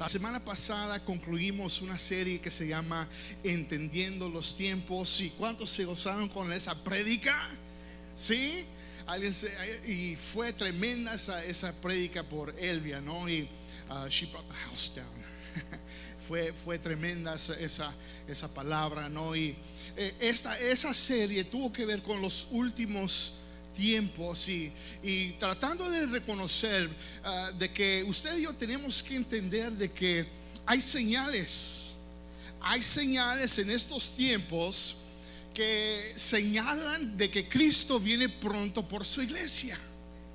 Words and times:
La 0.00 0.08
semana 0.08 0.42
pasada 0.42 0.98
concluimos 1.04 1.82
una 1.82 1.98
serie 1.98 2.40
que 2.40 2.50
se 2.50 2.66
llama 2.66 3.06
Entendiendo 3.44 4.30
los 4.30 4.56
tiempos. 4.56 5.20
¿Y 5.20 5.28
cuántos 5.28 5.68
se 5.68 5.84
gozaron 5.84 6.26
con 6.26 6.50
esa 6.54 6.74
prédica? 6.82 7.50
¿Sí? 8.16 8.64
y 9.86 10.16
fue 10.16 10.54
tremenda 10.54 11.12
esa, 11.12 11.44
esa 11.44 11.78
prédica 11.82 12.22
por 12.22 12.58
Elvia, 12.58 13.02
¿no? 13.02 13.28
Y 13.28 13.46
uh, 13.90 14.08
she 14.08 14.24
brought 14.24 14.48
the 14.48 14.54
house 14.54 14.94
down. 14.94 15.06
fue, 16.26 16.54
fue 16.54 16.78
tremenda 16.78 17.34
esa, 17.34 17.92
esa, 18.26 18.54
palabra, 18.54 19.10
¿no? 19.10 19.36
Y 19.36 19.54
eh, 19.98 20.14
esta, 20.18 20.58
esa 20.58 20.94
serie 20.94 21.44
tuvo 21.44 21.70
que 21.70 21.84
ver 21.84 22.02
con 22.02 22.22
los 22.22 22.48
últimos 22.52 23.39
tiempos 23.74 24.48
y, 24.48 24.72
y 25.02 25.30
tratando 25.32 25.88
de 25.90 26.06
reconocer 26.06 26.88
uh, 26.88 27.56
de 27.56 27.70
que 27.70 28.04
usted 28.06 28.36
y 28.38 28.42
yo 28.42 28.54
tenemos 28.54 29.02
que 29.02 29.16
entender 29.16 29.72
de 29.72 29.90
que 29.90 30.26
hay 30.66 30.80
señales, 30.80 31.94
hay 32.60 32.82
señales 32.82 33.58
en 33.58 33.70
estos 33.70 34.14
tiempos 34.14 34.96
que 35.54 36.12
señalan 36.16 37.16
de 37.16 37.30
que 37.30 37.48
Cristo 37.48 37.98
viene 37.98 38.28
pronto 38.28 38.86
por 38.86 39.04
su 39.04 39.22
iglesia. 39.22 39.78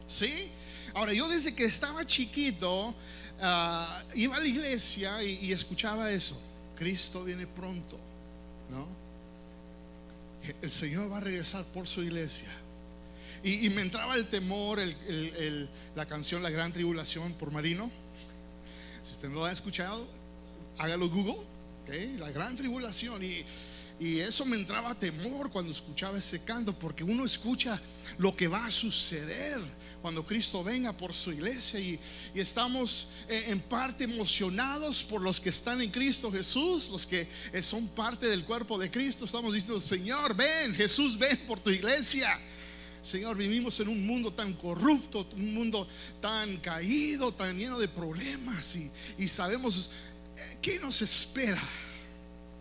¿Sí? 0.07 0.49
Ahora, 0.93 1.13
yo 1.13 1.27
desde 1.27 1.53
que 1.53 1.65
estaba 1.65 2.05
chiquito, 2.05 2.93
ah, 3.41 4.03
iba 4.13 4.35
a 4.35 4.39
la 4.39 4.47
iglesia 4.47 5.23
y, 5.23 5.51
escuchaba 5.51 6.11
eso. 6.11 6.39
Cristo 6.75 7.23
viene 7.23 7.47
pronto. 7.47 7.97
¿No? 8.69 8.87
El 10.61 10.71
Señor 10.71 11.11
va 11.11 11.17
a 11.17 11.21
regresar 11.21 11.65
por 11.65 11.87
su 11.87 12.03
iglesia. 12.03 12.49
Y, 13.45 13.69
me 13.69 13.83
entraba 13.83 14.15
el 14.15 14.27
temor, 14.27 14.79
la 15.95 16.05
canción 16.07 16.41
La 16.41 16.49
Gran 16.49 16.73
Tribulación 16.73 17.33
por 17.33 17.51
Marino. 17.51 17.91
Si 19.03 19.11
usted 19.11 19.29
no 19.29 19.35
lo 19.35 19.45
ha 19.45 19.51
escuchado, 19.51 20.07
hágalo 20.79 21.09
Google. 21.09 21.37
La 22.17 22.31
Gran 22.31 22.57
Tribulación. 22.57 23.23
Y 23.23 23.45
y 23.99 24.19
eso 24.19 24.45
me 24.45 24.57
entraba 24.57 24.93
temor 24.93 25.49
cuando 25.49 25.71
escuchaba 25.71 26.17
ese 26.17 26.43
canto, 26.43 26.77
porque 26.77 27.03
uno 27.03 27.25
escucha 27.25 27.79
lo 28.17 28.35
que 28.35 28.47
va 28.47 28.65
a 28.65 28.71
suceder 28.71 29.61
cuando 30.01 30.25
Cristo 30.25 30.63
venga 30.63 30.91
por 30.91 31.13
su 31.13 31.31
iglesia 31.31 31.79
y, 31.79 31.97
estamos 32.35 33.07
eh, 33.29 33.45
en 33.47 33.61
parte 33.61 34.03
emocionados 34.03 35.03
por 35.03 35.21
los 35.21 35.39
que 35.39 35.49
están 35.49 35.81
en 35.81 35.91
Cristo 35.91 36.29
Jesús, 36.29 36.89
los 36.89 37.05
que 37.05 37.27
eh, 37.53 37.61
son 37.61 37.87
parte 37.87 38.27
del 38.27 38.43
cuerpo 38.43 38.77
de 38.77 38.91
Cristo. 38.91 39.23
Estamos 39.23 39.53
diciendo, 39.53 39.79
Señor, 39.79 40.35
ven, 40.35 40.75
Jesús, 40.75 41.17
ven 41.17 41.39
por 41.47 41.59
tu 41.59 41.69
iglesia. 41.69 42.37
Señor, 43.05 43.37
vivimos 43.37 43.79
en 43.79 43.87
un 43.87 44.05
mundo 44.05 44.33
tan 44.33 44.53
corrupto, 44.53 45.27
un 45.35 45.53
mundo 45.53 45.87
tan 46.19 46.57
caído, 46.57 47.31
tan 47.31 47.57
lleno 47.57 47.79
de 47.79 47.87
problemas 47.87 48.75
y, 48.75 48.91
y 49.17 49.27
sabemos 49.27 49.91
eh, 50.35 50.57
qué 50.61 50.79
nos 50.79 51.01
espera 51.01 51.61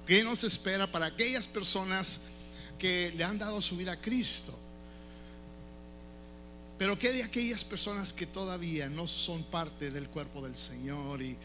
¿Qué 0.07 0.23
nos 0.23 0.45
espera 0.45 0.91
para 0.91 1.07
aquellas 1.07 1.49
personas 1.49 2.21
que 2.79 3.13
le 3.17 3.25
han 3.25 3.39
dado 3.39 3.63
su 3.63 3.77
vida 3.77 3.93
a 3.93 4.01
Cristo? 4.01 4.59
Pero 6.77 6.99
¿qué 6.99 7.13
de 7.13 7.23
aquellas 7.23 7.65
personas 7.65 8.13
que 8.13 8.27
todavía 8.27 8.89
no 8.89 9.07
son 9.07 9.45
parte 9.45 9.93
del 9.93 10.09
cuerpo 10.09 10.43
del 10.43 10.57
Señor? 10.57 11.23
Y, 11.23 11.39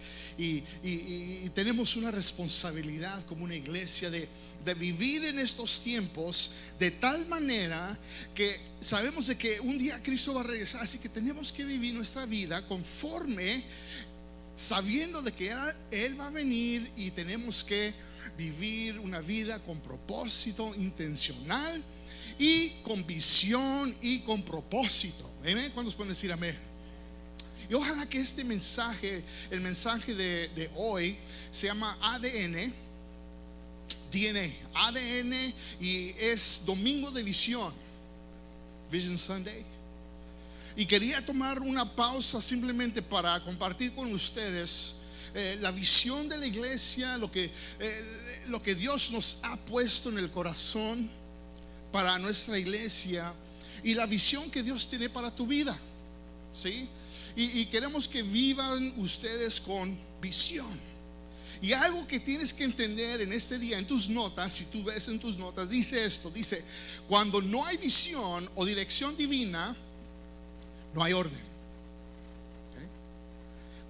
tenemos 1.54 1.96
una 1.96 2.10
responsabilidad 2.10 3.24
como 3.26 3.44
una 3.44 3.56
iglesia 3.56 4.10
de, 4.10 4.28
de, 4.66 4.74
vivir 4.74 5.26
en 5.26 5.38
estos 5.38 5.82
tiempos 5.82 6.54
de 6.80 6.92
tal 6.92 7.28
manera 7.28 7.98
que 8.34 8.60
sabemos 8.80 9.28
de 9.28 9.38
que 9.38 9.60
un 9.60 9.78
día 9.78 10.02
Cristo 10.02 10.34
va 10.34 10.42
a 10.42 10.46
regresar, 10.46 10.82
así 10.82 10.98
que 10.98 11.10
tenemos 11.10 11.52
que 11.52 11.64
vivir 11.64 11.94
nuestra 11.94 12.26
vida 12.26 12.66
conforme, 12.68 13.64
sabiendo 14.56 15.22
de 15.22 15.32
que 15.32 15.54
Él 15.92 16.20
va 16.20 16.28
a 16.28 16.32
venir 16.32 16.92
y 16.96 17.12
tenemos 17.12 17.64
que 17.64 17.94
vivir 18.38 18.98
una 19.00 19.20
vida 19.20 19.60
con 19.60 19.80
propósito 19.80 20.74
intencional 20.76 21.84
y 22.40 22.70
con 22.84 23.06
visión 23.06 23.94
y 24.02 24.20
con 24.22 24.42
propósito. 24.42 25.30
Amén. 25.42 25.72
¿Cuántos 25.74 25.94
pueden 25.94 26.14
decir 26.14 26.32
amén? 26.32 26.58
Y 27.70 27.74
ojalá 27.74 28.08
que 28.08 28.20
este 28.20 28.44
mensaje, 28.44 29.24
el 29.52 29.60
mensaje 29.60 30.16
de, 30.16 30.72
hoy, 30.76 31.18
se 31.52 31.68
llama 31.68 31.96
ADN. 32.02 32.74
DNA, 34.12 34.52
ADN 34.74 35.54
y 35.80 36.16
es 36.18 36.64
Domingo 36.66 37.12
de 37.12 37.22
Visión, 37.22 37.72
Vision 38.92 39.18
Sunday. 39.18 39.64
Y 40.76 40.86
quería 40.86 41.24
tomar 41.24 41.60
una 41.60 41.86
pausa 41.86 42.42
simplemente 42.42 43.04
para 43.04 43.40
compartir 43.44 43.94
con 43.94 44.12
ustedes 44.12 44.96
eh, 45.36 45.58
la 45.62 45.72
visión 45.72 46.28
de 46.28 46.38
la 46.38 46.48
iglesia, 46.48 47.18
lo 47.18 47.32
que, 47.32 47.52
eh, 47.80 48.44
lo 48.48 48.62
que 48.64 48.74
Dios 48.74 49.12
nos 49.12 49.40
ha 49.44 49.58
puesto 49.58 50.10
en 50.10 50.18
el 50.18 50.32
corazón 50.32 51.19
para 51.92 52.18
nuestra 52.20 52.58
iglesia 52.58 53.34
y 53.84 53.94
la 53.94 54.06
visión 54.06 54.50
que 54.50 54.64
Dios 54.64 54.88
tiene 54.88 55.10
para 55.10 55.34
tu 55.34 55.48
vida. 55.48 55.78
¿Sí? 56.52 56.88
Y, 57.36 57.66
queremos 57.68 58.08
que 58.08 58.22
vivan 58.22 58.94
ustedes 58.98 59.62
con 59.62 59.98
visión. 60.22 60.78
Y 61.62 61.74
algo 61.74 62.06
que 62.08 62.20
tienes 62.20 62.54
que 62.54 62.64
entender 62.64 63.22
en 63.22 63.32
este 63.32 63.58
día, 63.60 63.78
en 63.78 63.86
tus 63.86 64.10
notas, 64.10 64.52
si 64.52 64.66
tú 64.66 64.84
ves 64.84 65.08
en 65.08 65.20
tus 65.20 65.38
notas, 65.38 65.70
dice 65.70 66.04
esto, 66.04 66.30
dice, 66.30 66.64
cuando 67.08 67.42
no 67.42 67.66
hay 67.66 67.78
visión 67.78 68.50
o 68.56 68.66
dirección 68.66 69.16
divina, 69.16 69.76
no 70.94 71.04
hay 71.04 71.14
orden. 71.14 71.50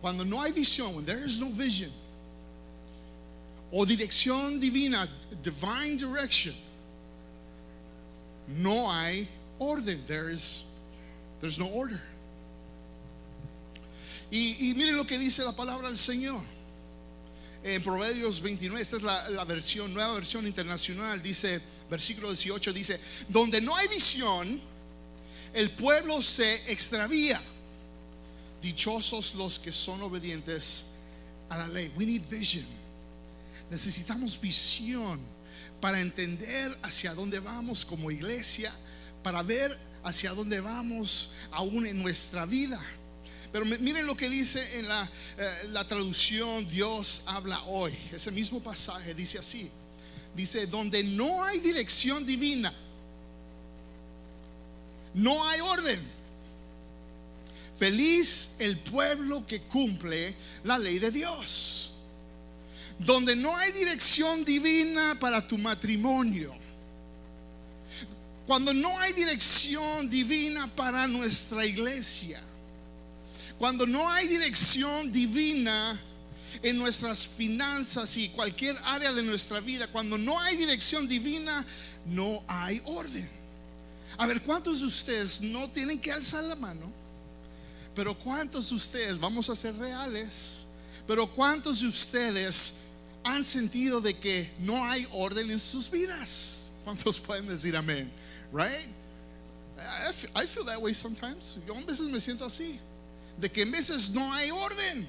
Cuando 0.01 0.23
no 0.23 0.41
hay 0.41 0.51
visión, 0.51 0.95
when 0.95 1.05
there 1.05 1.25
is 1.25 1.39
no 1.39 1.49
vision, 1.49 1.91
o 3.71 3.85
dirección 3.85 4.59
divina, 4.59 5.07
divine 5.43 5.97
direction, 5.97 6.55
no 8.57 8.91
hay 8.91 9.27
orden. 9.59 10.03
There 10.07 10.29
is, 10.29 10.65
there's 11.39 11.57
no 11.57 11.67
order. 11.67 12.01
Y, 14.31 14.73
miren 14.75 14.95
lo 14.95 15.05
que 15.05 15.17
dice 15.17 15.43
la 15.43 15.53
palabra 15.53 15.87
del 15.87 15.97
Señor. 15.97 16.41
En 17.63 17.83
Proverbios 17.83 18.41
29, 18.41 18.81
esta 18.81 18.97
es 18.97 19.03
la, 19.03 19.29
la 19.29 19.43
versión, 19.43 19.93
nueva 19.93 20.13
versión 20.13 20.47
internacional, 20.47 21.21
dice, 21.21 21.59
versículo 21.89 22.29
18, 22.29 22.71
dice, 22.71 23.01
donde 23.27 23.59
no 23.59 23.75
hay 23.75 23.87
visión, 23.89 24.61
el 25.53 25.71
pueblo 25.71 26.21
se 26.21 26.71
extravía. 26.71 27.41
Dichosos 28.61 29.35
los 29.35 29.59
que 29.59 29.71
son 29.71 30.01
obedientes 30.01 30.85
a 31.49 31.57
la 31.57 31.67
ley. 31.67 31.91
We 31.97 32.05
need 32.05 32.23
vision. 32.29 32.65
Necesitamos 33.69 34.39
visión 34.39 35.19
para 35.81 36.01
entender 36.01 36.77
hacia 36.81 37.13
dónde 37.13 37.39
vamos 37.39 37.85
como 37.85 38.11
iglesia, 38.11 38.73
para 39.23 39.43
ver 39.43 39.77
hacia 40.03 40.31
dónde 40.31 40.59
vamos 40.61 41.31
aún 41.51 41.85
en 41.85 42.01
nuestra 42.01 42.45
vida. 42.45 42.79
Pero 43.51 43.65
miren 43.65 44.05
lo 44.05 44.15
que 44.15 44.29
dice 44.29 44.79
en 44.79 44.87
la, 44.87 45.09
eh, 45.37 45.67
la 45.71 45.85
traducción 45.87 46.69
Dios 46.69 47.23
habla 47.25 47.63
hoy. 47.63 47.93
Ese 48.11 48.31
mismo 48.31 48.61
pasaje 48.61 49.13
dice 49.13 49.39
así. 49.39 49.69
Dice, 50.35 50.67
donde 50.67 51.03
no 51.03 51.43
hay 51.43 51.59
dirección 51.59 52.25
divina, 52.25 52.71
no 55.13 55.47
hay 55.47 55.59
orden. 55.59 55.99
Feliz 57.77 58.55
el 58.59 58.77
pueblo 58.77 59.47
que 59.47 59.63
cumple 59.63 60.35
la 60.63 60.77
ley 60.77 60.99
de 60.99 61.11
Dios. 61.11 61.93
Donde 62.99 63.35
no 63.35 63.55
hay 63.55 63.71
dirección 63.71 64.43
divina 64.43 65.17
para 65.19 65.45
tu 65.47 65.57
matrimonio. 65.57 66.53
Cuando 68.45 68.73
no 68.73 68.97
hay 68.99 69.13
dirección 69.13 70.09
divina 70.09 70.67
para 70.75 71.07
nuestra 71.07 71.65
iglesia. 71.65 72.41
Cuando 73.57 73.85
no 73.85 74.09
hay 74.09 74.27
dirección 74.27 75.11
divina 75.11 75.99
en 76.61 76.77
nuestras 76.77 77.27
finanzas 77.27 78.17
y 78.17 78.29
cualquier 78.29 78.77
área 78.83 79.13
de 79.13 79.23
nuestra 79.23 79.59
vida. 79.59 79.87
Cuando 79.87 80.17
no 80.17 80.39
hay 80.39 80.57
dirección 80.57 81.07
divina, 81.07 81.65
no 82.05 82.43
hay 82.47 82.81
orden. 82.85 83.29
A 84.17 84.25
ver, 84.25 84.41
¿cuántos 84.41 84.81
de 84.81 84.87
ustedes 84.87 85.41
no 85.41 85.69
tienen 85.69 85.99
que 85.99 86.11
alzar 86.11 86.43
la 86.43 86.55
mano? 86.55 86.91
Pero 87.95 88.17
¿cuántos 88.17 88.69
de 88.69 88.75
ustedes, 88.75 89.19
vamos 89.19 89.49
a 89.49 89.55
ser 89.55 89.75
reales, 89.75 90.65
pero 91.07 91.27
cuántos 91.27 91.81
de 91.81 91.87
ustedes 91.87 92.79
han 93.23 93.43
sentido 93.43 94.01
de 94.01 94.15
que 94.15 94.49
no 94.59 94.83
hay 94.85 95.07
orden 95.11 95.51
en 95.51 95.59
sus 95.59 95.89
vidas? 95.89 96.71
¿Cuántos 96.83 97.19
pueden 97.19 97.47
decir 97.47 97.75
amén? 97.75 98.11
Right? 98.51 98.87
I 100.35 100.45
feel 100.45 100.65
that 100.65 100.81
way 100.81 100.93
sometimes. 100.93 101.57
Yo 101.65 101.75
a 101.75 101.81
veces 101.81 102.07
me 102.07 102.19
siento 102.19 102.45
así, 102.45 102.79
de 103.39 103.49
que 103.49 103.61
en 103.61 103.71
veces 103.71 104.09
no 104.09 104.33
hay 104.33 104.51
orden. 104.51 105.07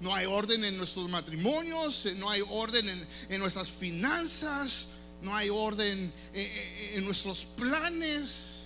No 0.00 0.14
hay 0.14 0.26
orden 0.26 0.64
en 0.64 0.76
nuestros 0.76 1.10
matrimonios, 1.10 2.06
no 2.16 2.30
hay 2.30 2.42
orden 2.48 3.04
en, 3.28 3.40
nuestras 3.40 3.72
finanzas, 3.72 4.90
no 5.20 5.34
hay 5.34 5.48
orden 5.48 6.12
en, 6.32 6.50
en 6.94 7.04
nuestros 7.04 7.44
planes, 7.44 8.62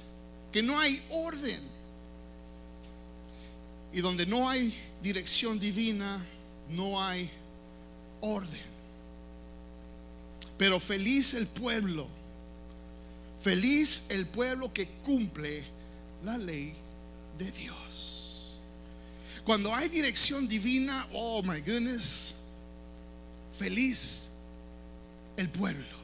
que 0.52 0.62
no 0.62 0.78
hay 0.78 1.02
orden. 1.10 1.60
Y 3.94 4.02
donde 4.02 4.26
no 4.26 4.48
hay 4.48 4.74
dirección 5.02 5.58
divina, 5.58 6.24
no 6.68 7.02
hay. 7.02 7.30
Pero 10.56 10.78
feliz 10.78 11.34
el 11.34 11.46
pueblo, 11.46 12.06
feliz 13.40 14.06
el 14.10 14.26
pueblo 14.26 14.72
que 14.72 14.86
cumple 15.04 15.64
la 16.24 16.38
ley 16.38 16.74
de 17.38 17.50
Dios. 17.50 18.58
Cuando 19.44 19.74
hay 19.74 19.88
dirección 19.88 20.46
divina, 20.46 21.06
oh 21.12 21.42
my 21.42 21.60
goodness, 21.60 22.36
feliz 23.58 24.28
el 25.36 25.48
pueblo. 25.48 26.01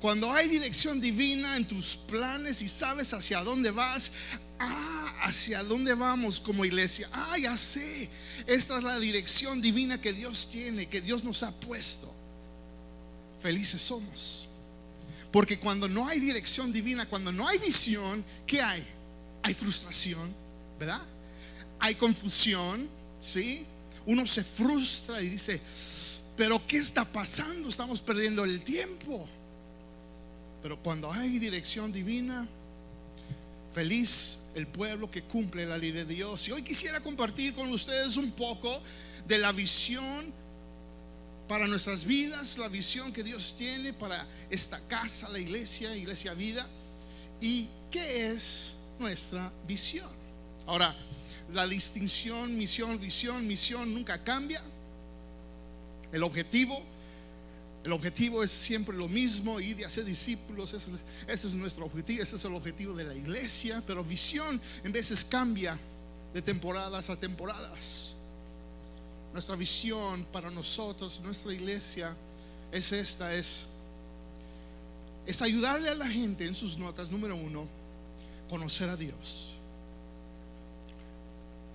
Cuando 0.00 0.30
hay 0.32 0.48
dirección 0.48 1.00
divina 1.00 1.56
en 1.56 1.66
tus 1.66 1.96
planes 1.96 2.60
y 2.62 2.68
sabes 2.68 3.14
hacia 3.14 3.42
dónde 3.42 3.70
vas, 3.70 4.12
ah, 4.58 5.14
hacia 5.22 5.62
dónde 5.62 5.94
vamos 5.94 6.38
como 6.38 6.64
iglesia. 6.64 7.08
Ah, 7.12 7.38
ya 7.38 7.56
sé, 7.56 8.08
esta 8.46 8.78
es 8.78 8.84
la 8.84 8.98
dirección 8.98 9.62
divina 9.62 10.00
que 10.00 10.12
Dios 10.12 10.48
tiene, 10.50 10.86
que 10.86 11.00
Dios 11.00 11.24
nos 11.24 11.42
ha 11.42 11.52
puesto. 11.60 12.12
Felices 13.40 13.80
somos. 13.80 14.50
Porque 15.32 15.58
cuando 15.58 15.88
no 15.88 16.06
hay 16.06 16.20
dirección 16.20 16.72
divina, 16.72 17.06
cuando 17.08 17.32
no 17.32 17.48
hay 17.48 17.58
visión, 17.58 18.24
¿qué 18.46 18.60
hay? 18.60 18.86
Hay 19.42 19.54
frustración, 19.54 20.34
¿verdad? 20.78 21.02
Hay 21.78 21.94
confusión, 21.94 22.88
¿sí? 23.20 23.64
Uno 24.04 24.26
se 24.26 24.44
frustra 24.44 25.20
y 25.20 25.28
dice, 25.28 25.60
pero 26.36 26.64
¿qué 26.66 26.78
está 26.78 27.04
pasando? 27.04 27.68
Estamos 27.68 28.00
perdiendo 28.00 28.44
el 28.44 28.62
tiempo. 28.62 29.28
Pero 30.66 30.82
cuando 30.82 31.12
hay 31.12 31.38
dirección 31.38 31.92
divina, 31.92 32.44
feliz 33.70 34.48
el 34.56 34.66
pueblo 34.66 35.08
que 35.08 35.22
cumple 35.22 35.64
la 35.64 35.78
ley 35.78 35.92
de 35.92 36.04
Dios. 36.04 36.48
Y 36.48 36.50
hoy 36.50 36.62
quisiera 36.62 36.98
compartir 36.98 37.54
con 37.54 37.70
ustedes 37.70 38.16
un 38.16 38.32
poco 38.32 38.82
de 39.28 39.38
la 39.38 39.52
visión 39.52 40.32
para 41.46 41.68
nuestras 41.68 42.04
vidas, 42.04 42.58
la 42.58 42.66
visión 42.66 43.12
que 43.12 43.22
Dios 43.22 43.54
tiene 43.56 43.92
para 43.92 44.26
esta 44.50 44.80
casa, 44.88 45.28
la 45.28 45.38
iglesia, 45.38 45.94
iglesia 45.94 46.34
vida, 46.34 46.66
y 47.40 47.68
qué 47.88 48.32
es 48.32 48.74
nuestra 48.98 49.52
visión. 49.68 50.10
Ahora, 50.66 50.96
la 51.52 51.68
distinción, 51.68 52.58
misión, 52.58 52.98
visión, 52.98 53.46
misión 53.46 53.94
nunca 53.94 54.24
cambia. 54.24 54.60
El 56.10 56.24
objetivo 56.24 56.82
el 57.86 57.92
objetivo 57.92 58.42
es 58.42 58.50
siempre 58.50 58.96
lo 58.96 59.08
mismo, 59.08 59.60
ir 59.60 59.78
y 59.78 59.84
hacer 59.84 60.04
discípulos, 60.04 60.74
ese, 60.74 60.90
es 61.28 61.54
nuestro 61.54 61.86
objetivo, 61.86 62.20
ese 62.20 62.34
es 62.34 62.44
el 62.44 62.52
objetivo 62.52 62.92
de 62.94 63.04
la 63.04 63.14
iglesia, 63.14 63.80
pero 63.86 64.02
visión 64.02 64.60
en 64.82 64.90
veces 64.90 65.24
cambia 65.24 65.78
de 66.34 66.42
temporadas 66.42 67.08
a 67.10 67.16
temporadas. 67.16 68.12
Nuestra 69.32 69.54
visión 69.54 70.26
para 70.32 70.50
nosotros, 70.50 71.20
nuestra 71.22 71.52
iglesia, 71.52 72.12
es 72.72 72.90
esta, 72.90 73.32
es, 73.32 73.66
es 75.24 75.40
ayudarle 75.40 75.88
a 75.88 75.94
la 75.94 76.08
gente 76.08 76.44
en 76.44 76.56
sus 76.56 76.76
notas, 76.76 77.08
número 77.08 77.36
uno, 77.36 77.68
conocer 78.50 78.88
a 78.88 78.96
Dios. 78.96 79.52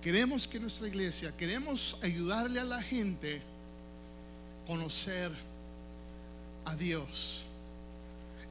Queremos 0.02 0.46
que 0.46 0.60
nuestra 0.60 0.88
iglesia, 0.88 1.34
queremos 1.38 1.96
ayudarle 2.02 2.60
a 2.60 2.64
la 2.64 2.82
gente 2.82 3.40
conocer 4.66 5.32
a 5.32 5.51
Dios. 6.76 7.42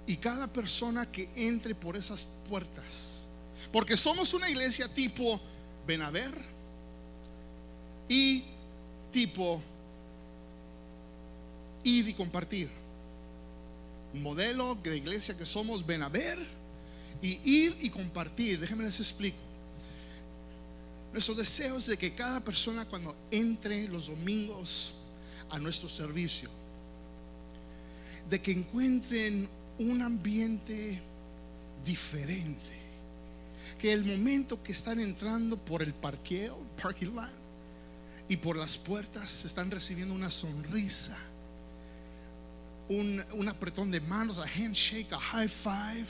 Y 0.05 0.17
cada 0.17 0.47
persona 0.47 1.09
que 1.09 1.29
entre 1.35 1.75
por 1.75 1.95
esas 1.95 2.27
puertas, 2.49 3.25
porque 3.71 3.95
somos 3.95 4.33
una 4.33 4.49
iglesia 4.49 4.87
tipo 4.93 5.39
ven 5.85 6.01
a 6.01 6.11
ver 6.11 6.33
y 8.09 8.43
tipo 9.11 9.61
ir 11.83 12.07
y 12.07 12.13
compartir. 12.13 12.69
Modelo 14.13 14.75
de 14.75 14.97
iglesia 14.97 15.37
que 15.37 15.45
somos 15.45 15.85
ven 15.85 16.03
a 16.03 16.09
ver 16.09 16.37
y 17.21 17.39
ir 17.49 17.77
y 17.79 17.89
compartir. 17.89 18.59
Déjenme 18.59 18.83
les 18.83 18.99
explico. 18.99 19.37
Nuestro 21.13 21.35
deseo 21.35 21.77
es 21.77 21.85
de 21.87 21.97
que 21.97 22.13
cada 22.13 22.39
persona 22.39 22.85
cuando 22.85 23.15
entre 23.29 23.87
los 23.87 24.07
domingos 24.07 24.93
a 25.49 25.59
nuestro 25.59 25.89
servicio 25.89 26.49
de 28.29 28.41
que 28.41 28.51
encuentren 28.51 29.47
un 29.79 30.01
ambiente 30.01 31.01
diferente. 31.85 32.79
Que 33.79 33.93
el 33.93 34.05
momento 34.05 34.61
que 34.61 34.71
están 34.71 34.99
entrando 34.99 35.57
por 35.57 35.81
el 35.81 35.93
parqueo, 35.93 36.59
parking 36.81 37.07
lot, 37.15 37.29
y 38.29 38.37
por 38.37 38.55
las 38.55 38.77
puertas 38.77 39.43
están 39.43 39.71
recibiendo 39.71 40.13
una 40.13 40.29
sonrisa, 40.29 41.17
un, 42.87 43.23
un 43.33 43.47
apretón 43.49 43.91
de 43.91 43.99
manos, 43.99 44.39
a 44.39 44.45
handshake, 44.45 45.11
a 45.11 45.19
high 45.19 45.49
five, 45.49 46.05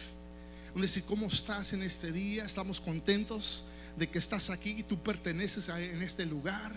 un 0.76 0.82
decir, 0.82 1.04
¿cómo 1.04 1.28
estás 1.28 1.74
en 1.74 1.82
este 1.84 2.12
día? 2.12 2.44
Estamos 2.44 2.80
contentos 2.80 3.66
de 3.98 4.08
que 4.08 4.20
estás 4.20 4.50
aquí 4.50 4.76
y 4.78 4.84
tú 4.84 4.98
perteneces 5.02 5.68
en 5.70 6.02
este 6.02 6.26
lugar. 6.26 6.74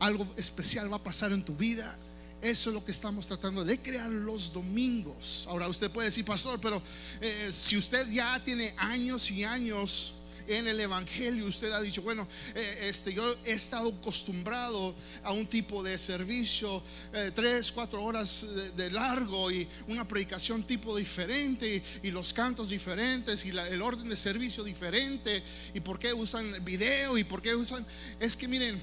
Algo 0.00 0.26
especial 0.36 0.92
va 0.92 0.96
a 0.96 1.02
pasar 1.02 1.32
en 1.32 1.44
tu 1.44 1.56
vida 1.56 1.96
eso 2.44 2.68
es 2.68 2.74
lo 2.74 2.84
que 2.84 2.92
estamos 2.92 3.26
tratando 3.26 3.64
de 3.64 3.78
crear 3.78 4.10
los 4.10 4.52
domingos. 4.52 5.46
Ahora 5.48 5.66
usted 5.66 5.90
puede 5.90 6.08
decir, 6.08 6.26
pastor, 6.26 6.60
pero 6.60 6.82
eh, 7.18 7.48
si 7.50 7.74
usted 7.78 8.06
ya 8.10 8.38
tiene 8.44 8.74
años 8.76 9.30
y 9.30 9.44
años 9.44 10.12
en 10.46 10.68
el 10.68 10.78
Evangelio, 10.78 11.46
usted 11.46 11.72
ha 11.72 11.80
dicho, 11.80 12.02
bueno, 12.02 12.28
eh, 12.54 12.88
este, 12.90 13.14
yo 13.14 13.34
he 13.46 13.52
estado 13.52 13.88
acostumbrado 13.88 14.94
a 15.22 15.32
un 15.32 15.46
tipo 15.46 15.82
de 15.82 15.96
servicio, 15.96 16.82
eh, 17.14 17.32
tres, 17.34 17.72
cuatro 17.72 18.04
horas 18.04 18.44
de, 18.76 18.90
largo 18.90 19.50
y 19.50 19.66
una 19.88 20.06
predicación 20.06 20.64
tipo 20.64 20.94
diferente 20.94 21.82
y, 22.02 22.10
los 22.10 22.34
cantos 22.34 22.68
diferentes 22.68 23.42
y 23.46 23.50
el 23.56 23.80
orden 23.80 24.10
de 24.10 24.16
servicio 24.16 24.62
diferente. 24.62 25.42
Y 25.72 25.80
por 25.80 25.98
qué 25.98 26.12
usan 26.12 26.62
video 26.62 27.16
y 27.16 27.24
por 27.24 27.40
qué 27.40 27.54
usan... 27.54 27.86
Es 28.20 28.36
que 28.36 28.46
miren, 28.46 28.82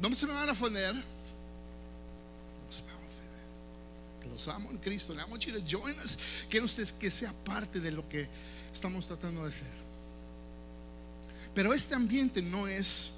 no 0.00 0.14
se 0.14 0.26
me 0.26 0.32
van 0.32 0.48
a 0.48 0.54
poner 0.54 0.94
los 4.32 4.48
amo 4.48 4.70
en 4.70 4.78
Cristo, 4.78 5.14
le 5.14 5.20
amo 5.20 5.36
Chile, 5.36 5.62
join 5.68 5.94
us. 6.00 6.18
Quiero 6.48 6.64
usted 6.64 6.88
que 6.98 7.10
sea 7.10 7.32
parte 7.44 7.78
de 7.78 7.90
lo 7.90 8.08
que 8.08 8.26
estamos 8.72 9.06
tratando 9.06 9.42
de 9.42 9.48
hacer. 9.48 9.82
Pero 11.54 11.74
este 11.74 11.94
ambiente 11.94 12.40
no 12.40 12.66
es 12.66 13.12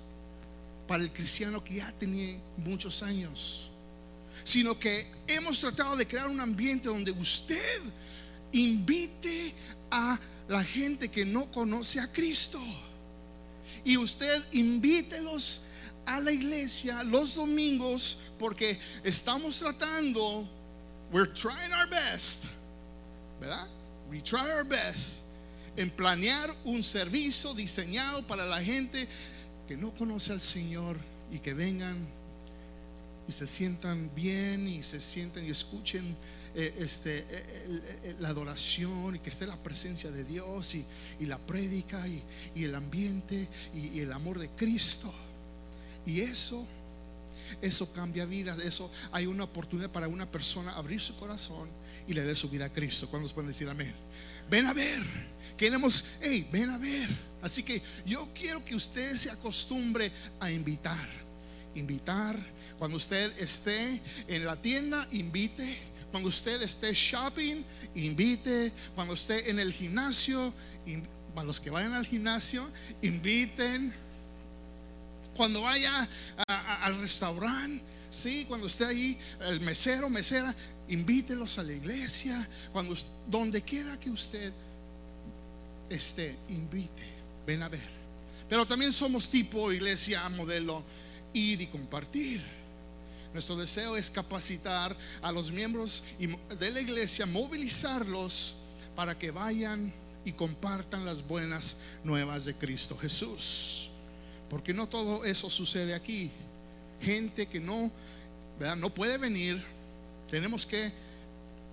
para 0.88 1.05
el 1.05 1.12
cristiano 1.12 1.62
que 1.62 1.75
ya 1.75 1.93
tenía 1.93 2.37
muchos 2.56 3.02
años, 3.02 3.70
sino 4.43 4.76
que 4.76 5.11
hemos 5.28 5.60
tratado 5.60 5.96
de 5.96 6.06
crear 6.06 6.29
un 6.29 6.41
ambiente 6.41 6.89
donde 6.89 7.12
usted 7.12 7.81
invite 8.53 9.55
a 9.91 10.19
la 10.48 10.65
gente 10.65 11.08
que 11.08 11.24
no 11.24 11.48
conoce 11.53 12.00
a 12.00 12.12
Cristo. 12.12 12.60
Y 13.84 13.96
usted 13.96 14.43
invítelos 14.53 15.60
a 16.06 16.20
la 16.20 16.32
iglesia 16.32 17.03
los 17.05 17.36
domingos 17.36 18.19
porque 18.39 18.79
estamos 19.05 19.58
tratando 19.58 20.48
we're 21.13 21.32
trying 21.32 21.73
our 21.73 21.89
best, 21.89 22.46
¿verdad? 23.41 23.69
We 24.11 24.20
try 24.20 24.51
our 24.53 24.65
best 24.65 25.23
en 25.77 25.91
planear 25.91 26.55
un 26.65 26.82
servicio 26.82 27.55
diseñado 27.55 28.27
para 28.27 28.46
la 28.46 28.63
gente 28.63 29.08
que 29.67 29.77
no 29.77 29.93
conoce 29.93 30.32
al 30.32 30.41
Señor 30.41 30.96
y 31.32 31.39
que 31.39 31.55
vengan 31.55 31.96
y 33.27 33.32
se 33.32 33.46
sientan 33.46 34.11
bien 34.15 34.69
y 34.69 34.82
se 34.82 35.01
sienten 35.01 35.46
y 35.46 35.51
escuchen 35.51 36.17
eh, 36.55 36.75
este, 36.79 37.19
eh, 37.19 37.27
eh, 37.31 38.17
la 38.20 38.29
adoración 38.29 39.17
y 39.17 39.19
que 39.19 39.31
esté 39.31 39.46
la 39.46 39.56
presencia 39.56 40.11
de 40.11 40.25
Dios 40.25 40.75
y, 40.75 40.84
la 41.27 41.39
prédica 41.39 42.06
y, 42.06 42.23
el 42.55 42.75
ambiente 42.75 43.49
y 43.75 43.99
el 44.01 44.13
amor 44.13 44.39
de 44.39 44.49
Cristo. 44.51 45.13
Y 46.06 46.20
eso 46.20 46.67
eso 47.60 47.93
cambia 47.93 48.27
vidas, 48.27 48.58
eso 48.58 48.91
hay 49.13 49.27
una 49.27 49.44
oportunidad 49.44 49.91
para 49.91 50.08
una 50.08 50.31
persona 50.31 50.72
abrir 50.72 51.01
su 51.01 51.17
corazón 51.17 51.69
y 52.06 52.13
le 52.13 52.22
dé 52.22 52.36
su 52.36 52.48
vida 52.48 52.67
a 52.67 52.72
Cristo. 52.72 53.08
¿Cuándo 53.08 53.29
pueden 53.31 53.48
decir 53.48 53.69
amén? 53.69 53.94
Ven 54.51 54.67
a 54.67 54.74
ver, 54.74 55.03
queremos, 55.56 56.05
hey, 56.20 56.46
ven 56.53 56.70
a 56.70 56.79
ver. 56.79 57.08
Así 57.41 57.63
que 57.63 57.82
yo 58.05 58.29
quiero 58.34 58.65
que 58.65 58.74
usted 58.74 59.15
se 59.17 59.31
acostumbre 59.31 60.13
a 60.41 60.51
invitar, 60.51 61.08
invitar. 61.74 62.39
Cuando 62.79 62.96
usted 62.96 63.36
esté 63.39 64.01
en 64.29 64.44
la 64.44 64.56
tienda, 64.56 65.06
invite. 65.13 65.79
Cuando 66.10 66.29
usted 66.29 66.63
esté 66.63 66.93
shopping, 66.93 67.65
invite. 67.94 68.72
Cuando 68.94 69.15
esté 69.15 69.51
en 69.51 69.58
el 69.58 69.72
gimnasio, 69.72 70.53
para 71.34 71.46
los 71.46 71.60
que 71.60 71.70
vayan 71.70 71.94
al 71.94 72.06
gimnasio, 72.06 72.69
inviten 73.03 73.93
cuando 75.36 75.62
vaya 75.62 76.08
al 76.46 76.98
restaurante, 76.98 77.82
sí, 78.10 78.44
cuando 78.46 78.67
esté 78.67 78.84
ahí, 78.84 79.19
el 79.41 79.60
mesero, 79.60 80.08
mesera, 80.08 80.55
invítelos 80.88 81.58
a 81.58 81.62
la 81.62 81.72
iglesia, 81.72 82.48
cuando 82.72 82.94
donde 83.29 83.62
quiera 83.62 83.98
que 83.98 84.10
usted 84.10 84.53
esté, 85.88 86.36
invite, 86.48 87.05
ven 87.46 87.62
a 87.62 87.69
ver. 87.69 88.05
Pero 88.48 88.67
también 88.67 88.93
somos 88.93 89.29
tipo 89.29 89.72
iglesia 89.72 90.29
modelo 90.29 90.82
ir 91.32 91.60
y 91.60 91.67
compartir. 91.67 92.43
Nuestro 93.32 93.56
deseo 93.56 93.96
es 93.96 94.10
capacitar 94.10 94.96
a 95.20 95.32
los 95.32 95.50
miembros 95.50 96.05
de 96.58 96.70
la 96.70 96.81
iglesia, 96.81 97.26
movilizarlos 97.26 98.56
para 98.94 99.19
que 99.19 99.32
vayan 99.32 99.93
y 100.24 100.32
compartan 100.32 101.05
las 101.05 101.26
buenas 101.26 101.79
nuevas 102.05 102.44
de 102.44 102.55
Cristo 102.55 102.96
Jesús. 102.96 103.91
Porque 104.48 104.72
no 104.72 104.89
todo 104.89 105.24
eso 105.24 105.51
sucede 105.51 105.94
aquí. 105.94 106.31
Gente 107.01 107.46
que 107.46 107.60
no, 107.60 107.91
no 108.77 108.91
puede 108.91 109.19
venir. 109.19 109.63
Tenemos 110.31 110.67
que, 110.67 110.93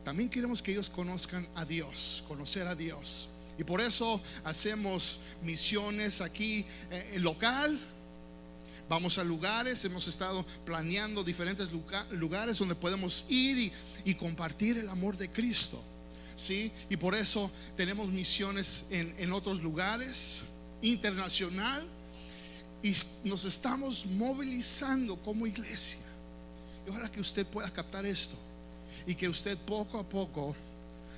también 0.04 0.30
queremos 0.30 0.62
que 0.62 0.72
ellos 0.72 0.90
conozcan 0.90 1.48
a 1.56 1.66
Dios, 1.66 2.24
conocer 2.28 2.68
a 2.68 2.76
Dios. 2.76 3.30
Y 3.58 3.64
por 3.64 3.82
eso 3.82 4.22
hacemos 4.44 5.20
misiones 5.44 6.22
aquí 6.22 6.66
en 6.90 7.16
eh, 7.16 7.20
local, 7.20 7.80
Vamos 8.92 9.18
a 9.18 9.24
lugares, 9.24 9.86
hemos 9.86 10.06
estado 10.10 10.46
planeando 10.66 11.24
diferentes 11.24 11.70
lugares 12.12 12.58
donde 12.58 12.76
podemos 12.76 13.26
ir 13.30 13.72
y, 14.04 14.16
compartir 14.16 14.78
el 14.80 14.90
amor 14.90 15.16
de 15.16 15.30
Cristo. 15.30 15.82
¿sí? 16.36 16.74
Y 16.90 16.98
por 16.98 17.16
eso 17.16 17.50
tenemos 17.78 18.10
misiones 18.10 18.88
en, 18.90 19.32
otros 19.32 19.62
lugares, 19.62 20.42
internacional, 20.82 21.86
y 22.84 22.96
nos 23.26 23.46
estamos 23.46 24.06
movilizando 24.06 25.18
como 25.18 25.46
iglesia. 25.46 26.00
Y 26.86 26.90
ojalá 26.90 27.12
que 27.12 27.22
usted 27.22 27.46
pueda 27.46 27.70
captar 27.70 28.06
esto 28.06 28.36
y 29.06 29.16
que 29.16 29.30
usted 29.30 29.58
poco 29.58 30.00
a 30.00 30.08
poco 30.08 30.56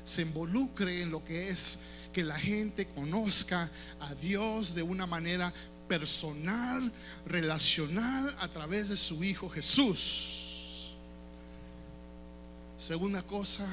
se 0.04 0.24
involucre 0.24 1.02
en 1.02 1.12
lo 1.12 1.24
que 1.24 1.50
es 1.50 1.84
que 2.12 2.24
la 2.24 2.38
gente 2.38 2.86
conozca 2.88 3.70
a 4.00 4.14
Dios 4.16 4.76
de 4.76 4.84
una 4.84 5.08
manera 5.08 5.54
personal, 5.88 6.92
relacional 7.26 8.36
a 8.40 8.48
través 8.48 8.90
de 8.90 8.98
su 8.98 9.24
Hijo 9.24 9.50
Jesús. 9.50 10.94
Segunda 12.78 13.24
cosa, 13.24 13.66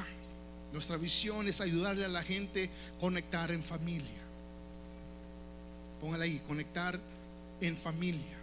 nuestra 0.73 0.97
visión 0.97 1.49
es 1.49 1.61
ayudarle 1.61 2.05
a 2.05 2.09
la 2.09 2.23
gente 2.23 2.71
a 2.97 3.01
conectar 3.01 3.51
en 3.51 3.63
familia. 3.63 4.21
Póngale 6.01 6.25
ahí, 6.25 6.43
conectar 6.47 6.99
en 7.61 7.77
familia. 7.77 8.39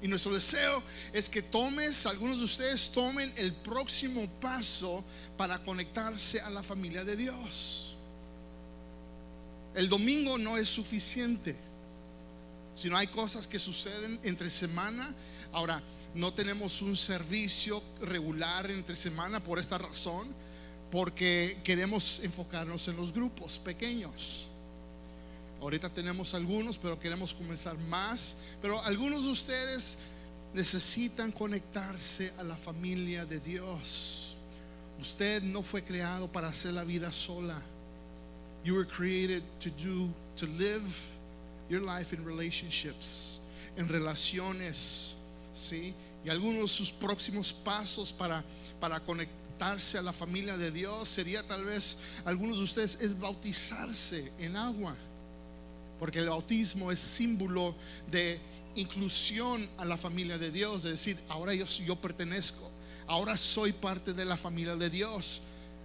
Y 0.00 0.08
nuestro 0.08 0.34
deseo 0.34 0.82
es 1.12 1.28
que 1.28 1.42
tomes, 1.42 2.06
algunos 2.06 2.38
de 2.38 2.44
ustedes 2.44 2.90
tomen 2.90 3.32
el 3.36 3.54
próximo 3.54 4.28
paso 4.40 5.04
para 5.36 5.62
conectarse 5.62 6.40
a 6.40 6.50
la 6.50 6.62
familia 6.62 7.04
de 7.04 7.16
Dios. 7.16 7.94
El 9.74 9.88
domingo 9.88 10.38
no 10.38 10.58
es 10.58 10.68
suficiente. 10.68 11.56
Si 12.74 12.88
no 12.88 12.96
hay 12.96 13.06
cosas 13.06 13.46
que 13.46 13.58
suceden 13.58 14.18
entre 14.22 14.50
semana, 14.50 15.14
ahora 15.52 15.82
no 16.14 16.32
tenemos 16.32 16.82
un 16.82 16.96
servicio 16.96 17.82
regular 18.00 18.70
entre 18.70 18.96
semana 18.96 19.42
por 19.42 19.58
esta 19.58 19.78
razón, 19.78 20.28
porque 20.90 21.60
queremos 21.64 22.20
enfocarnos 22.22 22.88
en 22.88 22.96
los 22.96 23.12
grupos 23.12 23.58
pequeños. 23.58 24.48
Ahorita 25.62 25.88
tenemos 25.88 26.34
algunos, 26.34 26.76
pero 26.76 26.98
queremos 26.98 27.32
comenzar 27.32 27.78
más. 27.78 28.36
Pero 28.60 28.82
algunos 28.82 29.24
de 29.24 29.30
ustedes 29.30 29.98
necesitan 30.52 31.30
conectarse 31.30 32.32
a 32.36 32.42
la 32.42 32.56
familia 32.56 33.24
de 33.24 33.38
Dios. 33.38 34.34
Usted 35.00 35.40
no 35.42 35.62
fue 35.62 35.84
creado 35.84 36.26
para 36.26 36.48
hacer 36.48 36.72
la 36.72 36.82
vida 36.82 37.12
sola. 37.12 37.62
You 38.64 38.74
were 38.74 38.86
created 38.86 39.44
to 39.60 39.70
do, 39.70 40.12
to 40.36 40.46
live 40.46 40.82
your 41.68 41.80
life 41.80 42.12
in 42.12 42.24
relationships, 42.24 43.40
en 43.76 43.88
relaciones, 43.88 45.16
¿sí? 45.54 45.94
Y 46.24 46.28
algunos 46.28 46.62
de 46.62 46.68
sus 46.68 46.90
próximos 46.92 47.52
pasos 47.52 48.12
para, 48.12 48.44
para 48.80 49.00
conectarse 49.00 49.96
a 49.96 50.02
la 50.02 50.12
familia 50.12 50.56
de 50.56 50.72
Dios 50.72 51.08
sería 51.08 51.46
tal 51.46 51.64
vez, 51.64 51.98
algunos 52.24 52.58
de 52.58 52.64
ustedes, 52.64 52.98
es 53.00 53.18
bautizarse 53.18 54.32
en 54.38 54.56
agua, 54.56 54.96
porque 56.02 56.18
el 56.18 56.30
bautismo 56.30 56.90
es 56.90 56.98
símbolo 56.98 57.76
de 58.10 58.40
inclusión 58.74 59.70
a 59.78 59.84
la 59.84 59.96
familia 59.96 60.36
de 60.36 60.50
Dios, 60.50 60.82
de 60.82 60.90
decir, 60.90 61.16
ahora 61.28 61.54
yo, 61.54 61.64
yo 61.64 61.94
pertenezco, 61.94 62.68
ahora 63.06 63.36
soy 63.36 63.70
parte 63.70 64.12
de 64.12 64.24
la 64.24 64.36
familia 64.36 64.74
de 64.74 64.90
Dios. 64.90 65.42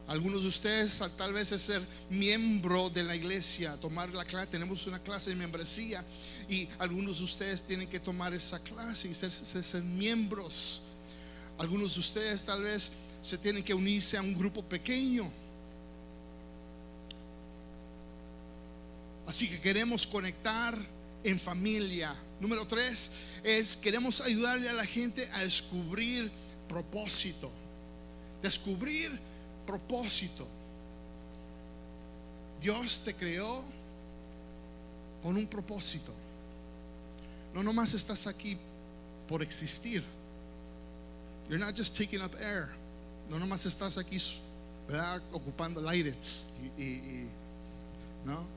Algunos 0.08 0.42
de 0.42 0.48
ustedes 0.48 1.04
tal 1.16 1.34
vez 1.34 1.52
es 1.52 1.62
ser 1.62 1.86
miembro 2.10 2.90
de 2.90 3.04
la 3.04 3.16
iglesia, 3.16 3.78
tomar 3.80 4.12
la 4.16 4.26
clase, 4.26 4.48
tenemos 4.48 4.88
una 4.88 4.98
clase 5.04 5.30
de 5.30 5.36
membresía 5.36 6.04
y 6.50 6.68
algunos 6.80 7.20
de 7.20 7.24
ustedes 7.24 7.62
tienen 7.62 7.88
que 7.88 8.00
tomar 8.00 8.34
esa 8.34 8.58
clase 8.58 9.10
y 9.10 9.14
ser, 9.14 9.32
ser, 9.32 9.84
miembros. 9.84 10.82
Algunos 11.60 11.94
de 11.94 12.00
ustedes 12.00 12.44
tal 12.44 12.64
vez 12.64 12.92
se 13.22 13.38
tienen 13.38 13.64
que 13.64 13.76
unirse 13.76 14.18
a 14.18 14.22
un 14.24 14.36
grupo 14.36 14.64
pequeño. 14.64 15.32
Así 19.28 19.50
que 19.50 19.60
queremos 19.60 20.08
conectar 20.08 20.76
en 21.24 21.40
familia. 21.40 22.16
Número 22.40 22.66
tres 22.66 23.12
es 23.44 23.76
queremos 23.76 24.22
ayudarle 24.22 24.70
a 24.70 24.74
la 24.74 24.86
gente 24.86 25.30
a 25.34 25.42
descubrir 25.42 26.32
propósito. 26.70 27.52
Descubrir 28.42 29.20
propósito. 29.66 30.48
Dios 32.62 33.02
te 33.04 33.14
creó 33.14 33.64
con 35.22 35.36
un 35.36 35.46
propósito. 35.46 36.14
No 37.54 37.64
nomás 37.64 37.94
estás 37.94 38.28
aquí 38.28 38.58
por 39.28 39.42
existir. 39.42 40.04
You're 41.50 41.64
not 41.64 41.76
just 41.76 41.98
taking 41.98 42.22
up 42.22 42.36
air. 42.40 42.70
No 43.30 43.40
nomás 43.40 43.66
estás 43.66 43.98
aquí, 43.98 44.18
¿verdad? 44.88 45.22
Ocupando 45.32 45.80
el 45.80 45.88
aire. 45.88 46.16
Y, 46.78 47.26
no. 48.26 48.57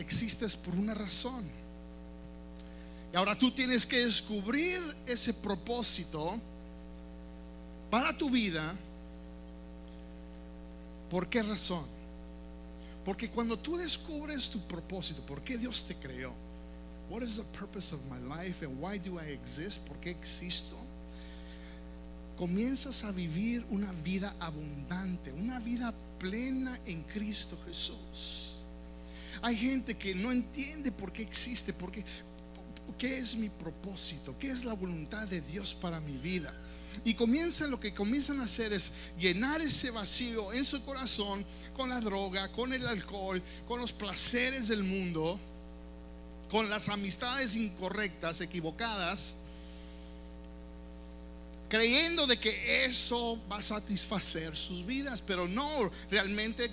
Existes 0.00 0.56
por 0.56 0.74
una 0.74 0.94
razón. 0.94 1.44
Y 3.12 3.16
ahora 3.16 3.38
tú 3.38 3.50
tienes 3.50 3.86
que 3.86 4.04
descubrir 4.04 4.80
ese 5.06 5.34
propósito 5.34 6.40
para 7.90 8.16
tu 8.16 8.30
vida 8.30 8.76
¿Por 11.10 11.28
qué 11.28 11.42
razón? 11.42 11.84
Porque 13.04 13.28
cuando 13.28 13.58
tú 13.58 13.76
descubres 13.76 14.48
tu 14.48 14.60
propósito, 14.60 15.26
¿por 15.26 15.42
qué 15.42 15.58
Dios 15.58 15.84
te 15.84 15.96
creó? 15.96 16.32
What 17.10 17.22
is 17.22 17.36
the 17.36 17.58
purpose 17.58 17.92
of 17.92 18.00
my 18.08 18.18
life 18.36 18.64
and 18.64 18.80
why 18.80 18.98
do 18.98 19.18
I 19.18 19.32
exist? 19.32 19.86
¿Por 19.88 19.96
qué 19.98 20.10
existo? 20.10 20.76
Comienzas 22.38 23.02
a 23.02 23.10
vivir 23.10 23.66
una 23.70 23.90
vida 24.04 24.34
abundante, 24.38 25.32
una 25.32 25.58
vida 25.58 25.92
plena 26.20 26.78
en 26.86 27.02
Cristo 27.02 27.58
Jesús. 27.66 28.49
Hay 29.42 29.56
gente 29.56 29.96
que 29.96 30.14
no 30.14 30.30
entiende 30.30 30.92
por 30.92 31.12
qué 31.12 31.22
existe, 31.22 31.72
por 31.72 31.90
qué, 31.90 32.04
qué 32.98 33.18
es 33.18 33.34
mi 33.34 33.48
propósito, 33.48 34.36
qué 34.38 34.50
es 34.50 34.64
la 34.64 34.74
voluntad 34.74 35.26
de 35.28 35.40
Dios 35.40 35.74
para 35.74 36.00
mi 36.00 36.16
vida. 36.18 36.54
Y 37.04 37.14
comienzan, 37.14 37.70
lo 37.70 37.80
que 37.80 37.94
comienzan 37.94 38.40
a 38.40 38.44
hacer 38.44 38.72
es 38.72 38.92
llenar 39.18 39.60
ese 39.60 39.90
vacío 39.90 40.52
en 40.52 40.64
su 40.64 40.84
corazón 40.84 41.46
con 41.74 41.88
la 41.88 42.00
droga, 42.00 42.50
con 42.52 42.72
el 42.72 42.86
alcohol, 42.86 43.42
con 43.66 43.80
los 43.80 43.92
placeres 43.92 44.68
del 44.68 44.82
mundo, 44.82 45.38
con 46.50 46.68
las 46.68 46.88
amistades 46.88 47.56
incorrectas, 47.56 48.40
equivocadas, 48.40 49.34
creyendo 51.68 52.26
de 52.26 52.38
que 52.38 52.84
eso 52.84 53.40
va 53.50 53.58
a 53.58 53.62
satisfacer 53.62 54.56
sus 54.56 54.84
vidas, 54.84 55.22
pero 55.22 55.46
no, 55.46 55.90
realmente 56.10 56.68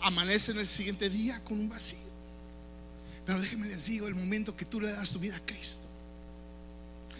amanecen 0.00 0.58
el 0.58 0.66
siguiente 0.66 1.08
día 1.10 1.42
con 1.44 1.58
un 1.58 1.68
vacío. 1.68 1.98
Pero 3.26 3.40
déjenme 3.40 3.68
les 3.68 3.86
digo, 3.86 4.06
el 4.06 4.14
momento 4.14 4.56
que 4.56 4.64
tú 4.64 4.80
le 4.80 4.90
das 4.90 5.12
tu 5.12 5.18
vida 5.18 5.36
a 5.36 5.40
Cristo, 5.44 5.84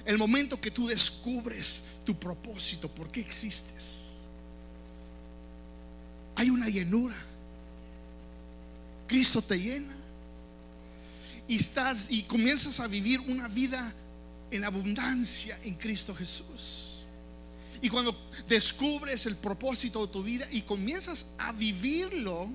el 0.04 0.16
momento 0.16 0.60
que 0.60 0.70
tú 0.70 0.86
descubres 0.86 1.82
tu 2.04 2.18
propósito, 2.18 2.88
por 2.88 3.10
qué 3.10 3.20
existes, 3.20 4.20
hay 6.34 6.50
una 6.50 6.68
llenura. 6.68 7.16
Cristo 9.06 9.42
te 9.42 9.58
llena 9.58 9.94
y 11.46 11.56
estás 11.56 12.10
y 12.10 12.22
comienzas 12.22 12.78
a 12.80 12.86
vivir 12.86 13.20
una 13.20 13.48
vida 13.48 13.92
en 14.50 14.64
abundancia 14.64 15.58
en 15.64 15.74
Cristo 15.74 16.14
Jesús. 16.14 17.02
Y 17.80 17.88
cuando 17.88 18.16
descubres 18.48 19.26
el 19.26 19.36
propósito 19.36 20.06
de 20.06 20.12
tu 20.12 20.22
vida 20.22 20.46
y 20.50 20.62
comienzas 20.62 21.26
a 21.38 21.52
vivirlo, 21.52 22.48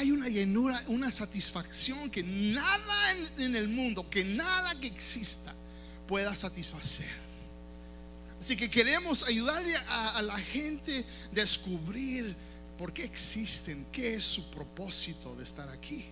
hay 0.00 0.12
una 0.12 0.28
llenura, 0.28 0.82
una 0.86 1.10
satisfacción 1.10 2.10
que 2.10 2.22
nada 2.22 3.12
en, 3.36 3.54
el 3.54 3.68
mundo, 3.68 4.08
que 4.08 4.24
nada 4.24 4.74
que 4.80 4.86
exista 4.86 5.52
pueda 6.08 6.34
satisfacer. 6.34 7.10
Así 8.40 8.56
que 8.56 8.70
queremos 8.70 9.22
ayudarle 9.24 9.76
a, 9.88 10.22
la 10.22 10.38
gente 10.38 11.00
a 11.00 11.34
descubrir 11.34 12.34
por 12.78 12.94
qué 12.94 13.04
existen, 13.04 13.84
qué 13.92 14.14
es 14.14 14.24
su 14.24 14.50
propósito 14.50 15.36
de 15.36 15.42
estar 15.44 15.68
aquí. 15.68 16.06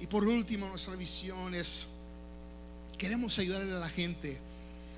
Y 0.00 0.08
por 0.08 0.26
último, 0.26 0.68
nuestra 0.68 0.96
visión 0.96 1.54
es, 1.54 1.86
queremos 2.98 3.38
ayudarle 3.38 3.72
a 3.72 3.78
la 3.78 3.88
gente 3.88 4.36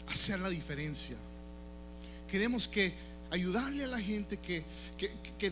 hacer 0.08 0.40
la 0.40 0.48
diferencia. 0.48 1.16
Queremos 2.30 2.66
que 2.66 2.94
ayudarle 3.30 3.84
a 3.84 3.88
la 3.88 4.00
gente 4.00 4.38
que, 4.38 4.64
que, 4.96 5.12
que 5.38 5.50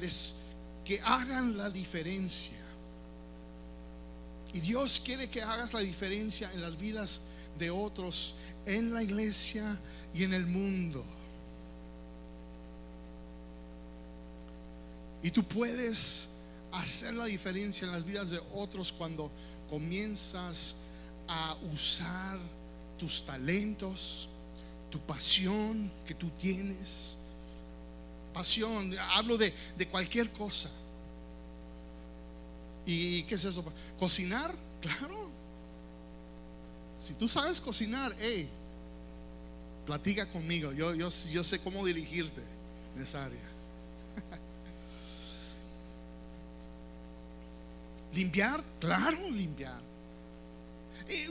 hagan 1.04 1.56
la 1.56 1.70
diferencia. 1.70 2.58
Y 4.52 4.60
Dios 4.60 5.00
quiere 5.04 5.30
que 5.30 5.42
hagas 5.42 5.72
la 5.72 5.80
diferencia 5.80 6.50
en 6.52 6.60
las 6.60 6.76
vidas 6.76 7.20
de 7.58 7.70
otros, 7.70 8.34
en 8.66 8.92
la 8.92 9.02
iglesia 9.02 9.78
y 10.12 10.24
en 10.24 10.34
el 10.34 10.46
mundo. 10.46 11.04
Y 15.22 15.30
tú 15.30 15.44
puedes 15.44 16.28
hacer 16.72 17.14
la 17.14 17.26
diferencia 17.26 17.86
en 17.86 17.92
las 17.92 18.04
vidas 18.04 18.30
de 18.30 18.40
otros 18.54 18.92
cuando 18.92 19.30
comienzas 19.68 20.76
a 21.28 21.56
usar 21.72 22.38
tus 22.98 23.24
talentos, 23.24 24.28
tu 24.90 24.98
pasión 25.00 25.92
que 26.06 26.14
tú 26.14 26.30
tienes. 26.30 27.16
Pasión, 28.32 28.94
hablo 29.12 29.36
de, 29.36 29.52
cualquier 29.90 30.30
cosa. 30.30 30.70
¿Y 32.86 33.22
qué 33.24 33.34
es 33.34 33.44
eso? 33.44 33.64
¿Cocinar? 33.98 34.54
Claro. 34.80 35.28
Si 36.96 37.12
tú 37.12 37.28
sabes 37.28 37.60
cocinar, 37.60 38.16
hey, 38.18 38.48
platica 39.84 40.24
conmigo. 40.26 40.72
Yo, 40.72 40.94
yo, 40.94 41.10
yo 41.30 41.44
sé 41.44 41.58
cómo 41.58 41.84
dirigirte 41.84 42.40
en 42.96 43.02
esa 43.02 43.26
área. 43.26 43.40
¿Limpiar? 48.14 48.62
Claro, 48.80 49.30
limpiar. 49.30 49.80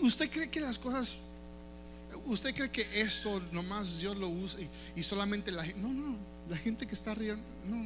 ¿Usted 0.02 0.30
cree 0.30 0.50
que 0.50 0.60
las 0.60 0.78
cosas, 0.78 1.20
usted 2.26 2.54
cree 2.54 2.70
que 2.72 3.02
esto 3.02 3.42
nomás 3.52 4.00
Dios 4.00 4.18
lo 4.18 4.28
usa 4.28 4.60
y, 4.96 5.04
solamente 5.04 5.52
la 5.52 5.64
gente, 5.64 5.80
no, 5.80 5.90
no, 5.90 6.18
la 6.50 6.58
gente 6.58 6.86
que 6.88 6.96
está 6.96 7.12
arriba, 7.12 7.38
no. 7.66 7.86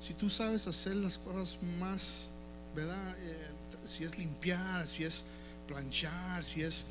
Si 0.00 0.14
tú 0.14 0.30
sabes 0.30 0.66
hacer 0.66 0.96
las 0.96 1.18
cosas 1.18 1.58
más, 1.78 2.28
¿verdad? 2.74 3.16
Eh, 3.18 3.50
si 3.84 4.04
es 4.04 4.18
limpiar, 4.18 4.86
si 4.86 5.04
es 5.04 5.24
planchar, 5.66 6.42
si 6.42 6.62
es, 6.62 6.86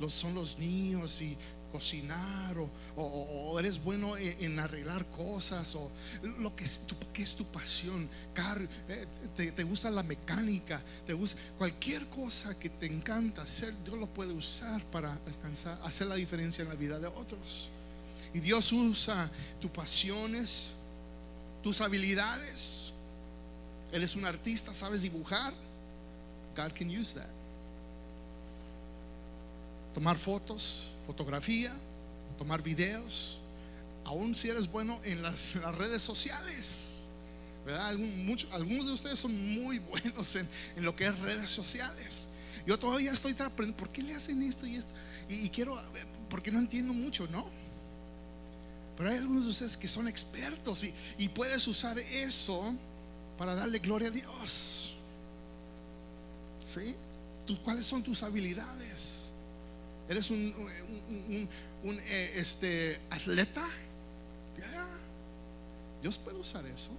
los, 0.00 0.12
son 0.12 0.34
los 0.34 0.58
niños 0.58 1.20
y 1.22 1.36
cocinar 1.72 2.56
o, 2.96 3.58
eres 3.58 3.82
bueno 3.82 4.16
en, 4.16 4.58
arreglar 4.58 5.04
cosas 5.10 5.74
o 5.74 5.90
lo 6.38 6.54
que 6.56 6.64
es 6.64 6.80
tu, 6.86 6.96
que 7.12 7.22
es 7.22 7.34
tu 7.34 7.44
pasión, 7.46 8.08
car, 8.32 8.66
eh, 8.88 9.06
te, 9.34 9.64
gusta 9.64 9.90
la 9.90 10.02
mecánica, 10.02 10.82
te 11.04 11.12
gusta 11.12 11.40
cualquier 11.58 12.06
cosa 12.08 12.58
que 12.58 12.70
te 12.70 12.86
encanta 12.86 13.42
hacer, 13.42 13.74
Dios 13.84 13.98
lo 13.98 14.06
puede 14.06 14.32
usar 14.32 14.82
para 14.86 15.12
alcanzar, 15.26 15.78
hacer 15.84 16.06
la 16.06 16.14
diferencia 16.14 16.62
en 16.62 16.68
la 16.68 16.76
vida 16.76 16.98
de 16.98 17.08
otros. 17.08 17.68
Y 18.36 18.40
Dios 18.40 18.70
usa 18.70 19.30
tus 19.58 19.70
pasiones, 19.70 20.66
tus 21.62 21.80
habilidades. 21.80 22.92
Eres 23.90 24.14
un 24.14 24.26
artista, 24.26 24.74
sabes 24.74 25.00
dibujar. 25.00 25.54
God 26.54 26.70
can 26.72 26.90
use 26.90 27.14
that. 27.14 27.30
Tomar 29.94 30.18
fotos, 30.18 30.90
fotografía, 31.06 31.74
tomar 32.36 32.62
videos, 32.62 33.38
aún 34.04 34.34
si 34.34 34.50
eres 34.50 34.70
bueno 34.70 35.00
en 35.02 35.22
las, 35.22 35.54
redes 35.78 36.02
sociales. 36.02 37.08
¿verdad? 37.64 37.86
algunos 37.88 38.86
de 38.86 38.92
ustedes 38.92 39.18
son 39.18 39.34
muy 39.54 39.78
buenos 39.78 40.36
en, 40.36 40.46
lo 40.76 40.94
que 40.94 41.06
es 41.06 41.18
redes 41.20 41.48
sociales. 41.48 42.28
Yo 42.66 42.78
todavía 42.78 43.12
estoy 43.12 43.32
aprendiendo, 43.32 43.78
¿por 43.78 43.88
qué 43.88 44.02
le 44.02 44.14
hacen 44.14 44.42
esto 44.42 44.66
y 44.66 44.76
esto? 44.76 44.92
Y, 45.26 45.48
quiero, 45.48 45.80
porque 46.28 46.52
no 46.52 46.58
entiendo 46.58 46.92
mucho, 46.92 47.26
¿no? 47.28 47.65
Pero 48.96 49.10
hay 49.10 49.18
algunos 49.18 49.44
de 49.44 49.50
ustedes 49.50 49.76
que 49.76 49.88
son 49.88 50.08
expertos 50.08 50.84
y, 51.18 51.28
puedes 51.28 51.66
usar 51.68 51.98
eso 51.98 52.74
para 53.36 53.54
darle 53.54 53.78
gloria 53.78 54.08
a 54.08 54.10
Dios. 54.10 54.96
¿Sí? 56.66 56.94
¿Cuáles 57.64 57.86
son 57.86 58.02
tus 58.02 58.22
habilidades? 58.22 59.26
eres 60.08 60.30
un, 60.30 60.54
un, 61.82 61.98
eh, 61.98 62.32
este, 62.36 63.00
atleta, 63.10 63.66
Dios 66.00 66.18
puede 66.18 66.38
usar 66.38 66.64
eso. 66.66 66.90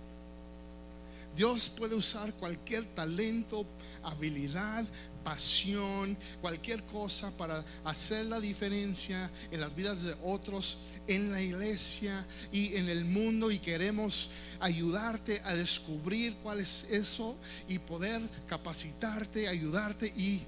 Dios 1.38 1.69
puede 1.69 1.93
usar 1.93 2.34
cualquier 2.34 2.84
talento, 2.95 3.63
habilidad, 4.02 4.84
pasión, 5.23 6.17
cualquier 6.41 6.82
cosa 6.86 7.30
para 7.38 7.63
hacer 7.84 8.26
la 8.26 8.39
diferencia 8.39 9.30
en 9.52 9.62
las 9.62 9.76
vidas 9.76 10.02
de 10.02 10.15
otros, 10.23 10.80
en 11.08 11.32
la 11.32 11.39
iglesia 11.39 12.26
y 12.52 12.76
en 12.76 12.89
el 12.89 13.06
mundo. 13.06 13.52
Y 13.52 13.60
queremos 13.60 14.32
ayudarte 14.60 15.39
a 15.45 15.54
descubrir 15.54 16.36
cuál 16.38 16.60
es 16.60 16.88
eso 16.89 17.38
y 17.69 17.78
poder 17.78 18.19
capacitarte, 18.47 19.47
ayudarte 19.47 20.08
y 20.08 20.41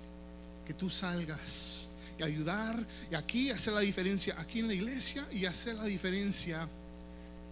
que 0.66 0.74
tú 0.74 0.90
salgas 0.90 1.86
y 2.18 2.24
ayudar 2.24 2.76
y 3.12 3.14
aquí 3.14 3.52
hacer 3.52 3.74
la 3.74 3.82
diferencia, 3.82 4.34
aquí 4.40 4.62
en 4.62 4.68
la 4.68 4.74
iglesia 4.74 5.28
y 5.32 5.46
hacer 5.46 5.76
la 5.76 5.86
diferencia 5.86 6.68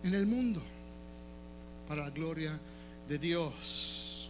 en 0.04 0.16
el 0.16 0.26
mundo 0.26 0.64
para 1.88 2.06
la 2.06 2.10
gloria 2.10 2.52
de 2.52 2.77
Dios. 3.16 4.30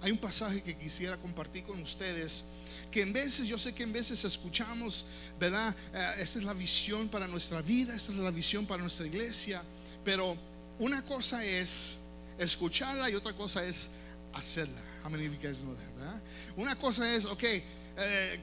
Hay 0.00 0.12
un 0.12 0.18
pasaje 0.18 0.62
que 0.62 0.76
quisiera 0.76 1.16
compartir 1.16 1.64
con 1.64 1.82
ustedes 1.82 2.44
que 2.90 3.02
en 3.02 3.12
veces, 3.12 3.48
yo 3.48 3.58
sé 3.58 3.74
que 3.74 3.82
en 3.82 3.92
veces 3.92 4.24
escuchamos, 4.24 5.06
¿verdad? 5.38 5.74
Eh, 5.92 6.14
esta 6.20 6.38
es 6.38 6.44
la 6.44 6.54
visión 6.54 7.08
para 7.08 7.26
nuestra 7.26 7.60
vida, 7.60 7.94
esta 7.94 8.12
es 8.12 8.18
la 8.18 8.30
visión 8.30 8.64
para 8.64 8.80
nuestra 8.80 9.06
iglesia, 9.06 9.62
pero 10.04 10.36
una 10.78 11.02
cosa 11.02 11.44
es 11.44 11.98
escucharla 12.38 13.10
y 13.10 13.14
otra 13.14 13.34
cosa 13.34 13.64
es 13.64 13.90
hacerla. 14.32 14.80
How 15.04 15.10
many 15.10 15.26
of 15.26 15.32
you 15.32 15.40
guys 15.40 15.60
that? 15.60 16.20
Una 16.56 16.74
cosa 16.76 17.12
es, 17.12 17.26
ok, 17.26 17.42
eh, 17.42 18.40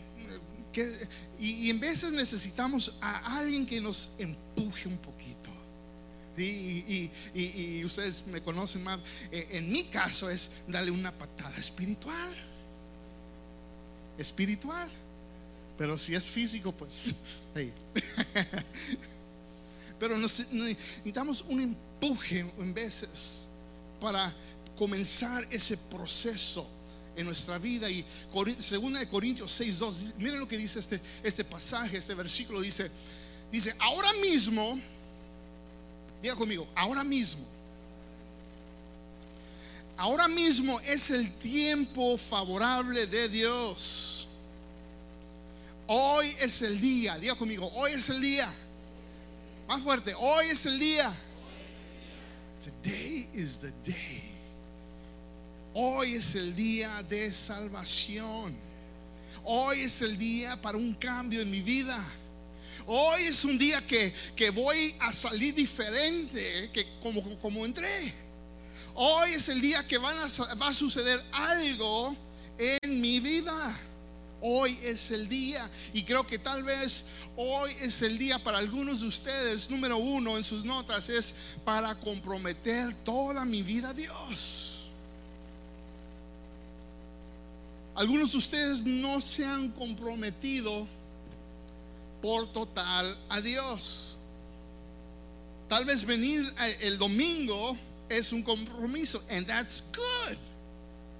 y, 1.40 1.70
en 1.70 1.80
veces 1.80 2.12
necesitamos 2.12 2.98
a 3.02 3.38
alguien 3.38 3.66
que 3.66 3.80
nos 3.80 4.10
empuje 4.18 4.88
un 4.88 4.98
poquito. 4.98 5.43
Y, 6.38 7.12
y, 7.34 7.86
ustedes 7.86 8.26
me 8.28 8.42
conocen 8.42 8.84
más. 8.84 9.00
Eh, 9.32 9.48
en 9.52 9.72
mi 9.72 9.86
caso 9.86 10.30
es 10.30 10.52
darle 10.68 10.92
una 10.92 11.12
patada 11.12 11.56
espiritual. 11.58 12.36
Espiritual. 14.18 14.90
Pero 15.78 15.98
si 15.98 16.16
es 16.16 16.26
físico, 16.26 16.72
pues. 16.72 17.14
Pero 20.00 20.18
necesitamos 20.18 21.44
un 21.48 21.62
empuje 21.62 22.40
en 22.40 22.74
veces 22.74 23.48
para 24.00 24.34
comenzar 24.76 25.48
ese 25.50 25.78
proceso 25.78 26.68
en 27.16 27.26
nuestra 27.26 27.58
vida. 27.58 27.90
Y 27.90 28.06
segunda 28.60 29.00
de 29.00 29.08
Corintios 29.08 29.52
6, 29.54 29.80
2, 29.80 30.14
miren 30.18 30.40
lo 30.40 30.48
que 30.48 30.58
dice 30.58 30.80
este, 30.80 31.00
este 31.24 31.44
pasaje, 31.44 31.98
este 31.98 32.14
versículo 32.14 32.62
dice, 32.62 32.90
dice, 33.52 33.76
ahora 33.80 34.12
mismo, 34.14 34.80
diga 36.24 36.38
conmigo, 36.38 36.66
ahora 36.74 37.04
mismo, 37.04 37.44
ahora 39.98 40.30
mismo 40.30 40.80
es 40.80 41.12
el 41.12 41.30
tiempo 41.34 42.18
favorable 42.18 43.06
de 43.06 43.28
Dios. 43.28 44.26
Hoy 45.86 46.34
es 46.40 46.62
el 46.62 46.80
día, 46.80 47.18
diga 47.18 47.36
conmigo, 47.36 47.70
hoy 47.74 47.92
es 47.92 48.10
el 48.10 48.22
día. 48.22 48.50
Más 49.68 49.82
fuerte, 49.82 50.16
hoy 50.18 50.46
es 50.46 50.66
el 50.66 50.80
día. 50.80 51.14
Today 52.62 53.28
is 53.34 53.58
the 53.58 53.74
day. 53.84 54.24
Hoy 55.74 56.16
es 56.16 56.36
el 56.36 56.56
día 56.56 57.04
de 57.04 57.34
salvación. 57.34 58.56
Hoy 59.44 59.82
es 59.82 60.02
el 60.02 60.18
día 60.18 60.56
para 60.62 60.78
un 60.78 60.94
cambio 60.94 61.42
en 61.42 61.52
mi 61.52 61.62
vida. 61.62 62.02
Hoy 62.86 63.24
es 63.24 63.46
un 63.46 63.58
día 63.58 63.86
que, 63.86 64.50
voy 64.50 64.96
a 65.00 65.12
salir 65.14 65.54
diferente 65.56 66.70
que 66.74 66.86
como, 67.02 67.22
como 67.40 67.66
entré. 67.66 68.14
Hoy 68.96 69.34
es 69.34 69.50
el 69.50 69.62
día 69.62 69.88
que 69.88 69.98
va 69.98 70.24
a 70.24 70.74
suceder 70.74 71.24
algo 71.32 72.16
en 72.58 73.02
mi 73.02 73.20
vida. 73.20 73.80
Hoy 74.42 74.78
es 74.84 75.10
el 75.12 75.30
día. 75.30 75.70
Y 75.94 76.04
creo 76.04 76.28
que 76.28 76.38
tal 76.38 76.64
vez 76.64 77.06
hoy 77.38 77.72
es 77.80 78.02
el 78.02 78.18
día 78.18 78.38
para 78.40 78.58
algunos 78.58 79.00
de 79.00 79.08
ustedes. 79.08 79.70
Número 79.70 79.98
uno 79.98 80.36
en 80.36 80.44
sus 80.44 80.66
notas 80.66 81.08
es 81.08 81.34
para 81.64 81.96
comprometer 81.96 82.94
toda 83.06 83.46
mi 83.46 83.64
vida 83.64 83.90
a 83.90 83.94
Dios. 83.94 84.90
Algunos 87.96 88.32
de 88.32 88.38
ustedes 88.40 88.84
no 88.84 89.22
se 89.22 89.46
han 89.46 89.70
comprometido 89.72 90.88
por 92.24 92.48
total 92.48 93.18
a 93.28 93.42
Dios. 93.42 94.18
Tal 95.68 95.84
vez 95.84 96.06
venir 96.06 96.54
el 96.80 96.98
domingo 96.98 97.78
es 98.08 98.32
un 98.32 98.42
compromiso, 98.42 99.22
and 99.30 99.46
that's 99.46 99.84
good. 99.92 100.38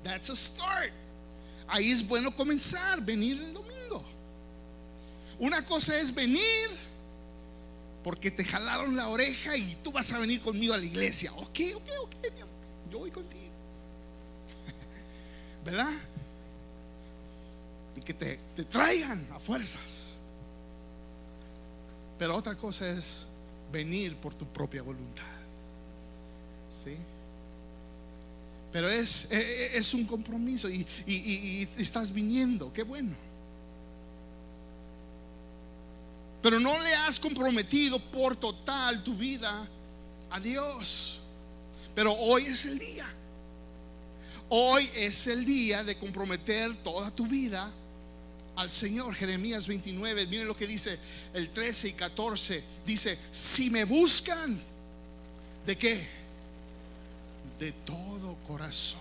That's 0.02 0.30
a 0.30 0.36
start. 0.36 0.94
Ahí 1.68 1.92
es 1.92 2.08
bueno 2.08 2.34
comenzar, 2.34 3.02
venir 3.02 3.42
el 3.42 3.54
domingo. 3.54 4.02
Una 5.40 5.66
cosa 5.66 6.00
es 6.00 6.14
venir 6.14 6.70
porque 8.02 8.32
te 8.32 8.46
jalaron 8.46 8.96
la 8.96 9.10
oreja 9.10 9.58
y 9.58 9.76
tú 9.84 9.92
vas 9.92 10.10
a 10.14 10.20
venir 10.20 10.40
conmigo 10.40 10.74
a 10.74 10.78
la 10.78 10.86
iglesia. 10.86 11.34
Ok, 11.34 11.60
ok, 11.76 11.90
ok, 12.02 12.16
yo 12.90 13.00
voy 13.00 13.12
contigo. 13.12 13.44
¿Verdad? 15.66 15.92
Y 17.98 18.02
que 18.02 18.14
te, 18.14 18.40
te 18.56 18.64
traigan 18.64 19.28
a 19.34 19.40
fuerzas. 19.40 20.13
Pero 22.18 22.36
otra 22.36 22.56
cosa 22.56 22.90
es 22.90 23.26
venir 23.72 24.16
por 24.18 24.34
tu 24.34 24.46
propia 24.46 24.82
voluntad. 24.82 25.24
¿Sí? 26.70 26.96
Pero 28.72 28.90
es, 28.90 29.28
e, 29.32 29.38
e, 29.38 29.78
es 29.78 29.94
un 29.94 30.06
compromiso 30.06 30.70
y, 30.70 30.86
y, 31.06 31.68
estás 31.78 32.12
viniendo, 32.12 32.74
qué 32.74 32.84
bueno. 32.84 33.16
Pero 36.42 36.60
no 36.60 36.82
le 36.82 36.94
has 36.96 37.20
comprometido 37.20 38.00
por 38.00 38.36
total 38.36 39.04
tu 39.04 39.16
vida 39.16 39.68
a 40.30 40.40
Dios. 40.40 41.20
Pero 41.96 42.14
hoy 42.14 42.46
es 42.46 42.66
el 42.66 42.80
día. 42.80 43.08
Hoy 44.50 44.90
es 44.96 45.28
el 45.28 45.46
día 45.46 45.84
de 45.84 45.96
comprometer 45.96 46.76
toda 46.78 47.12
tu 47.12 47.28
vida 47.28 47.72
al 48.56 48.70
Señor. 48.70 49.16
Jeremías 49.16 49.68
29, 49.68 50.28
miren 50.28 50.48
lo 50.48 50.56
que 50.56 50.68
dice 50.68 50.98
el 51.34 51.50
13 51.50 51.90
y 51.90 51.94
14. 51.94 52.64
Dice, 52.86 53.18
si 53.32 53.70
me 53.70 53.86
buscan, 53.86 54.60
¿de 55.66 55.78
qué? 55.78 56.24
de 57.60 57.72
todo 57.72 58.36
corazón. 58.48 59.00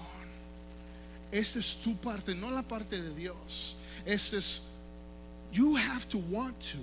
Esta 1.30 1.58
es 1.58 1.76
tu 1.76 1.96
parte, 1.96 2.34
no 2.34 2.50
la 2.50 2.62
parte 2.62 3.00
de 3.00 3.14
Dios. 3.14 3.76
Este 4.04 4.38
es, 4.38 4.62
you 5.52 5.76
have 5.76 6.06
to 6.06 6.18
want 6.18 6.56
to. 6.60 6.78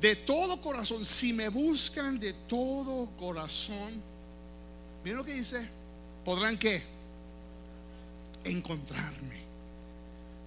De 0.00 0.14
todo 0.14 0.60
corazón, 0.60 1.04
si 1.04 1.32
me 1.32 1.48
buscan 1.48 2.20
de 2.20 2.34
todo 2.46 3.08
corazón, 3.18 4.02
miren 5.02 5.18
lo 5.18 5.24
que 5.24 5.34
dice, 5.34 5.66
podrán 6.24 6.58
que 6.58 6.82
encontrarme. 8.44 9.45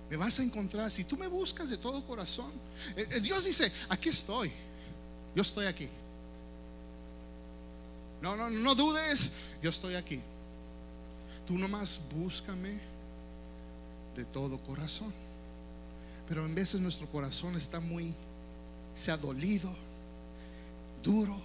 Me 0.10 0.18
vas 0.18 0.40
a 0.40 0.44
encontrar 0.44 0.90
si 0.90 1.04
tú 1.04 1.18
me 1.18 1.28
buscas 1.28 1.70
de 1.70 1.78
todo 1.78 2.04
corazón. 2.04 2.52
Eh, 2.96 3.08
eh, 3.12 3.20
Dios 3.20 3.46
dice, 3.46 3.72
aquí 3.90 4.10
estoy. 4.10 4.52
Yo 5.36 5.42
estoy 5.44 5.68
aquí. 5.68 5.88
No, 8.22 8.36
no, 8.36 8.50
no 8.50 8.76
dudes, 8.76 9.34
yo 9.62 9.70
estoy 9.70 9.96
aquí. 9.96 10.20
Tú 11.46 11.58
nomás 11.58 12.02
búscame 12.12 12.80
de 14.16 14.26
todo 14.26 14.58
corazón. 14.64 15.14
Pero 16.28 16.46
en 16.46 16.56
veces 16.56 16.82
nuestro 16.82 17.08
corazón 17.08 17.56
está 17.56 17.80
muy, 17.80 18.14
se 18.96 19.12
ha 19.12 19.18
dolido, 19.18 19.74
duro, 21.04 21.40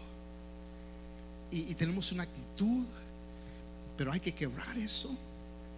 y, 1.51 1.71
y 1.71 1.75
tenemos 1.75 2.11
una 2.13 2.25
actitud, 2.25 2.87
pero 3.97 4.11
hay 4.11 4.21
que 4.21 4.35
quebrar 4.35 4.77
eso 4.77 5.17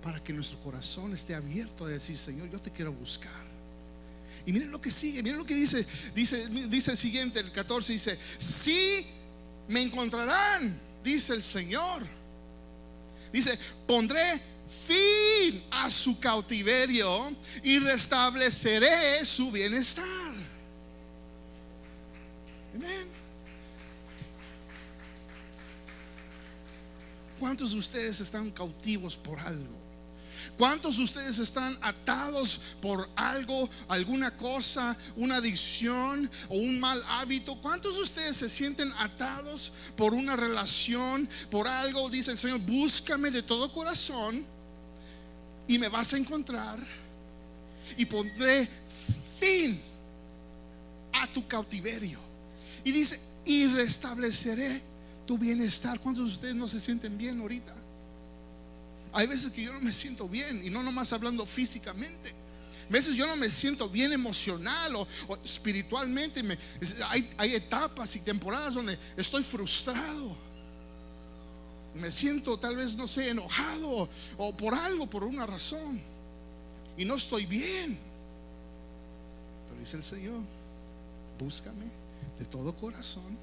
para 0.07 0.23
que 0.23 0.33
nuestro 0.33 0.57
corazón 0.61 1.13
esté 1.15 1.35
abierto 1.35 1.85
a 1.85 1.89
decir, 1.89 2.17
Señor, 2.17 2.49
yo 2.49 2.61
te 2.61 2.71
quiero 2.71 2.93
buscar. 2.93 3.45
Y 4.47 4.53
miren 4.53 4.71
lo 4.71 4.81
que 4.81 4.89
sigue, 4.89 5.21
miren 5.21 5.37
lo 5.37 5.45
que 5.45 5.57
dice, 5.57 5.85
dice, 6.15 6.47
dice 6.47 6.93
el 6.93 6.97
siguiente, 6.97 7.41
el 7.41 7.51
14 7.51 7.93
dice, 7.93 8.17
si 8.39 9.05
me 9.67 9.83
encontrarán 9.83 10.81
dice 11.03 11.35
el 11.35 11.43
Señor. 11.43 12.07
Dice, 13.33 13.59
pondré 13.85 14.41
fin 14.87 15.65
a 15.73 15.91
su 15.91 16.21
cautiverio 16.21 17.35
y 17.65 17.81
restableceré 17.81 19.25
su 19.25 19.51
bienestar. 19.51 20.05
Amén. 22.77 23.09
¿Cuántos 27.41 27.73
de 27.73 27.79
ustedes 27.79 28.21
están 28.21 28.53
cautivos 28.53 29.17
por 29.17 29.41
algo? 29.41 29.86
¿Cuántos 30.57 30.97
de 30.97 31.05
ustedes 31.05 31.39
están 31.39 31.79
atados 31.81 32.61
por 32.81 33.09
algo, 33.17 33.69
alguna 33.89 34.37
cosa, 34.37 34.97
una 35.17 35.37
adicción 35.37 36.31
o 36.49 36.57
un 36.57 36.81
mal 36.81 37.03
hábito? 37.09 37.61
¿Cuántos 37.61 37.97
de 37.97 38.03
ustedes 38.03 38.37
se 38.37 38.49
sienten 38.49 38.93
atados 38.99 39.73
por 39.97 40.15
una 40.15 40.37
relación, 40.37 41.29
por 41.51 41.69
algo? 41.69 42.09
Dice 42.09 42.33
el 42.33 42.39
Señor, 42.39 42.61
búscame 42.61 43.31
de 43.31 43.43
todo 43.43 43.73
corazón 43.73 44.45
y 45.69 45.79
me 45.79 45.89
vas 45.89 46.13
a 46.15 46.19
encontrar 46.19 46.79
y 47.97 48.05
pondré 48.05 48.69
fin 49.39 49.81
a 51.13 51.27
tu 51.27 51.47
cautiverio. 51.47 52.19
Y 52.85 52.93
dice, 52.93 53.21
y 53.45 53.67
restableceré 53.69 54.83
tu 55.27 55.39
bienestar. 55.39 55.99
¿Cuántos 56.01 56.29
de 56.29 56.35
ustedes 56.35 56.55
no 56.55 56.69
se 56.69 56.81
sienten 56.81 57.17
bien 57.17 57.41
ahorita? 57.41 57.75
Hay 59.13 59.27
veces 59.27 59.53
que 59.53 59.63
yo 59.63 59.73
no 59.73 59.81
me 59.81 59.93
siento 59.93 60.29
bien 60.29 60.65
y 60.65 60.71
no 60.71 60.83
nomás 60.83 61.13
hablando 61.13 61.47
físicamente. 61.47 62.33
A 62.89 62.93
veces 62.93 63.17
yo 63.17 63.27
no 63.27 63.37
me 63.37 63.51
siento 63.51 63.89
bien 63.89 64.13
emocional 64.13 64.95
o, 64.95 65.09
espiritualmente. 65.43 66.43
hay, 67.09 67.35
hay 67.37 67.55
etapas 67.55 68.15
y 68.17 68.21
temporadas 68.21 68.75
donde 68.75 68.99
estoy 69.17 69.43
frustrado. 69.43 70.37
Me 71.95 72.11
siento 72.11 72.59
tal 72.59 72.77
vez, 72.77 72.97
no 72.97 73.07
sé, 73.07 73.31
enojado 73.31 74.09
o 74.37 74.57
por 74.57 74.75
algo, 74.75 75.07
por 75.07 75.25
una 75.25 75.47
razón. 75.47 76.01
Y 76.97 77.05
no 77.05 77.15
estoy 77.15 77.47
bien. 77.47 77.99
Pero 79.69 79.81
dice 79.81 79.97
el 79.97 80.05
Señor, 80.05 80.41
búscame 81.39 81.87
de 82.39 82.45
todo 82.45 82.75
corazón. 82.77 83.37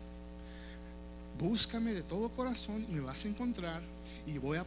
Búscame 1.37 1.93
de 1.93 2.03
todo 2.03 2.29
corazón 2.29 2.85
y 2.89 2.93
me 2.93 3.01
vas 3.01 3.25
a 3.25 3.27
encontrar 3.27 3.81
y 4.25 4.37
voy 4.37 4.57
a 4.57 4.65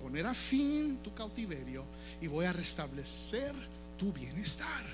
poner 0.00 0.26
a 0.26 0.34
fin 0.34 0.98
tu 1.02 1.14
cautiverio 1.14 1.84
y 2.20 2.26
voy 2.26 2.44
a 2.44 2.52
restablecer 2.52 3.54
tu 3.96 4.12
bienestar. 4.12 4.84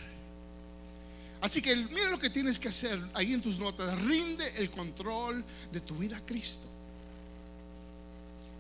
Así 1.41 1.61
que 1.61 1.77
mira 1.77 2.11
lo 2.11 2.19
que 2.19 2.31
tienes 2.31 2.59
que 2.59 2.69
hacer 2.69 2.99
ahí 3.13 3.35
en 3.35 3.43
tus 3.43 3.59
notas. 3.59 4.01
Rinde 4.03 4.51
el 4.57 4.71
control 4.71 5.45
de 5.73 5.81
tu 5.81 5.97
vida 5.97 6.17
a 6.17 6.21
Cristo. 6.25 6.67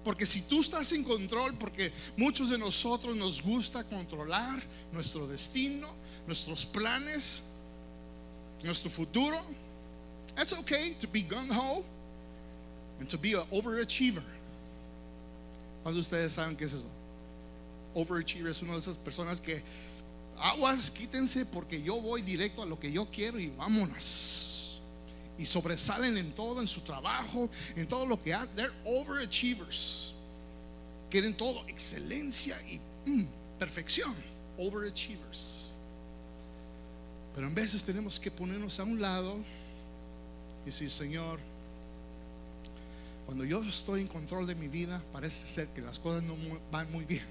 Porque 0.05 0.27
si 0.27 0.43
tú 0.43 0.61
estás 0.61 0.93
en 0.93 1.03
control, 1.03 1.57
porque 1.57 1.91
muchos 2.17 2.51
de 2.51 2.59
nosotros 2.59 3.17
nos 3.17 3.41
gusta 3.41 3.85
controlar 3.85 4.63
nuestro 4.93 5.27
destino, 5.27 5.89
nuestros 6.27 6.67
planes, 6.67 7.45
nuestro 8.63 8.91
futuro. 8.91 9.41
It's 10.39 10.53
okay 10.53 10.95
to 10.97 11.09
be 11.11 11.23
gung 11.23 11.51
ho 11.51 11.85
and 13.01 13.09
to 13.09 13.19
be 13.19 13.35
an 13.35 13.47
overachiever. 13.51 14.23
¿Cuántos 15.83 15.95
de 15.95 16.17
ustedes 16.17 16.33
saben 16.33 16.57
qué 16.57 16.65
es 16.65 16.73
eso? 16.73 16.87
Overachiever 17.95 18.51
es 18.51 18.63
una 18.63 18.73
de 18.73 18.79
esas 18.79 18.97
personas 18.97 19.41
que 19.41 19.63
aguas, 20.39 20.91
quítense 20.91 21.47
porque 21.47 21.83
yo 21.83 22.01
voy 22.01 22.23
directo 22.23 22.63
a 22.63 22.67
lo 22.67 22.79
que 22.79 22.91
yo 22.91 23.07
quiero 23.11 23.39
y 23.39 23.49
vámonos. 23.49 24.81
Y 25.39 25.47
sobresalen 25.47 26.17
en 26.17 26.33
todo, 26.33 26.61
en 26.61 26.67
su 26.67 26.81
trabajo, 26.83 27.51
en 27.77 27.87
todo 27.89 28.07
lo 28.07 28.23
que 28.23 28.33
hacen. 28.33 28.55
They're 28.55 28.73
overachievers. 28.85 30.13
Quieren 31.11 31.37
todo, 31.37 31.67
excelencia 31.67 32.57
y 32.71 32.81
mm, 33.09 33.27
perfección. 33.59 34.15
Overachievers. 34.59 35.71
Pero 37.35 37.49
en 37.49 37.55
veces 37.55 37.83
tenemos 37.83 38.21
que 38.21 38.31
ponernos 38.31 38.79
a 38.79 38.85
un 38.85 39.01
lado 39.01 39.37
y 40.63 40.67
decir, 40.67 40.89
Señor, 40.89 41.41
cuando 43.27 43.45
yo 43.45 43.63
estoy 43.63 44.03
en 44.03 44.09
control 44.09 44.47
de 44.47 44.55
mi 44.55 44.69
vida, 44.69 45.03
parece 45.13 45.49
ser 45.49 45.69
que 45.69 45.81
las 45.81 45.99
cosas 45.99 46.23
no 46.23 46.37
van 46.71 46.91
muy 46.93 47.05
bien. 47.05 47.25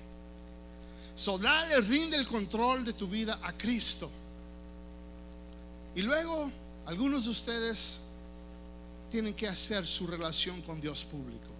So, 1.15 1.37
dale, 1.37 1.79
rinde 1.81 2.17
el 2.17 2.27
control 2.27 2.83
de 2.83 2.93
tu 2.93 3.07
vida 3.07 3.39
a 3.43 3.53
Cristo. 3.53 4.09
Y 5.95 6.01
luego, 6.01 6.51
algunos 6.85 7.25
de 7.25 7.29
ustedes 7.29 7.99
tienen 9.11 9.33
que 9.35 9.47
hacer 9.47 9.85
su 9.85 10.07
relación 10.07 10.61
con 10.63 10.81
Dios 10.81 11.05
público. 11.05 11.53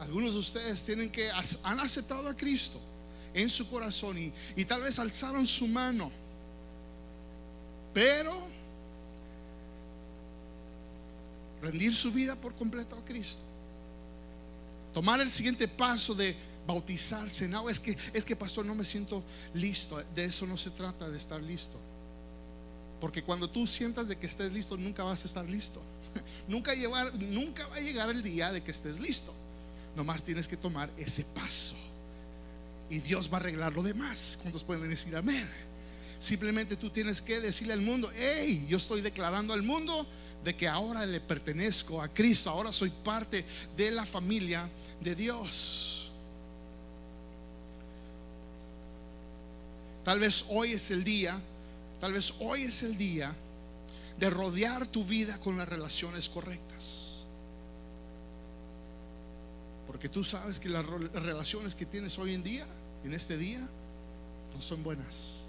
Algunos 0.00 0.34
de 0.34 0.40
ustedes 0.40 0.84
tienen 0.84 1.10
que 1.10 1.30
han 1.30 1.80
aceptado 1.80 2.28
a 2.28 2.36
Cristo 2.36 2.80
en 3.32 3.48
su 3.48 3.68
corazón 3.70 4.18
y, 4.18 4.32
y 4.56 4.64
tal 4.64 4.82
vez 4.82 4.98
alzaron 4.98 5.46
su 5.46 5.68
mano. 5.68 6.10
Pero 7.94 8.32
rendir 11.62 11.94
su 11.94 12.12
vida 12.12 12.36
por 12.36 12.54
completo 12.54 12.96
a 12.96 13.04
Cristo. 13.04 13.42
Tomar 14.92 15.20
el 15.20 15.30
siguiente 15.30 15.68
paso 15.68 16.14
de 16.14 16.34
bautizarse. 16.66 17.48
No, 17.48 17.68
es 17.68 17.78
que, 17.78 17.96
es 18.12 18.24
que 18.24 18.36
pastor, 18.36 18.66
no 18.66 18.74
me 18.74 18.84
siento 18.84 19.22
listo. 19.54 20.02
De 20.14 20.24
eso 20.24 20.46
no 20.46 20.56
se 20.56 20.70
trata 20.70 21.08
de 21.08 21.16
estar 21.16 21.42
listo. 21.42 21.78
Porque 23.00 23.22
cuando 23.22 23.48
tú 23.48 23.66
sientas 23.66 24.08
de 24.08 24.16
que 24.16 24.26
estés 24.26 24.52
listo, 24.52 24.76
nunca 24.76 25.02
vas 25.02 25.22
a 25.22 25.26
estar 25.26 25.48
listo. 25.48 25.80
Nunca, 26.48 26.74
llevar, 26.74 27.14
nunca 27.14 27.68
va 27.68 27.76
a 27.76 27.80
llegar 27.80 28.10
el 28.10 28.20
día 28.20 28.50
de 28.50 28.64
que 28.64 28.72
estés 28.72 28.98
listo. 28.98 29.32
Nomás 29.94 30.24
tienes 30.24 30.48
que 30.48 30.56
tomar 30.56 30.90
ese 30.96 31.22
paso. 31.24 31.76
Y 32.90 32.98
Dios 32.98 33.32
va 33.32 33.36
a 33.36 33.40
arreglar 33.40 33.72
lo 33.72 33.84
demás. 33.84 34.36
¿Cuántos 34.42 34.64
pueden 34.64 34.88
decir 34.88 35.14
amén? 35.14 35.48
Simplemente 36.20 36.76
tú 36.76 36.90
tienes 36.90 37.22
que 37.22 37.40
decirle 37.40 37.72
al 37.72 37.80
mundo, 37.80 38.12
hey, 38.14 38.66
yo 38.68 38.76
estoy 38.76 39.00
declarando 39.00 39.54
al 39.54 39.62
mundo 39.62 40.06
de 40.44 40.54
que 40.54 40.68
ahora 40.68 41.06
le 41.06 41.18
pertenezco 41.18 42.02
a 42.02 42.08
Cristo, 42.12 42.50
ahora 42.50 42.72
soy 42.72 42.90
parte 42.90 43.42
de 43.74 43.90
la 43.90 44.04
familia 44.04 44.68
de 45.00 45.14
Dios. 45.14 46.10
Tal 50.04 50.20
vez 50.20 50.44
hoy 50.50 50.72
es 50.72 50.90
el 50.90 51.04
día, 51.04 51.40
tal 52.02 52.12
vez 52.12 52.34
hoy 52.40 52.64
es 52.64 52.82
el 52.82 52.98
día 52.98 53.34
de 54.18 54.28
rodear 54.28 54.86
tu 54.86 55.04
vida 55.06 55.40
con 55.40 55.56
las 55.56 55.70
relaciones 55.70 56.28
correctas. 56.28 57.24
Porque 59.86 60.10
tú 60.10 60.22
sabes 60.22 60.60
que 60.60 60.68
las 60.68 60.84
relaciones 60.84 61.74
que 61.74 61.86
tienes 61.86 62.18
hoy 62.18 62.34
en 62.34 62.42
día, 62.42 62.66
en 63.04 63.14
este 63.14 63.38
día, 63.38 63.66
no 64.54 64.60
son 64.60 64.82
buenas. 64.82 65.39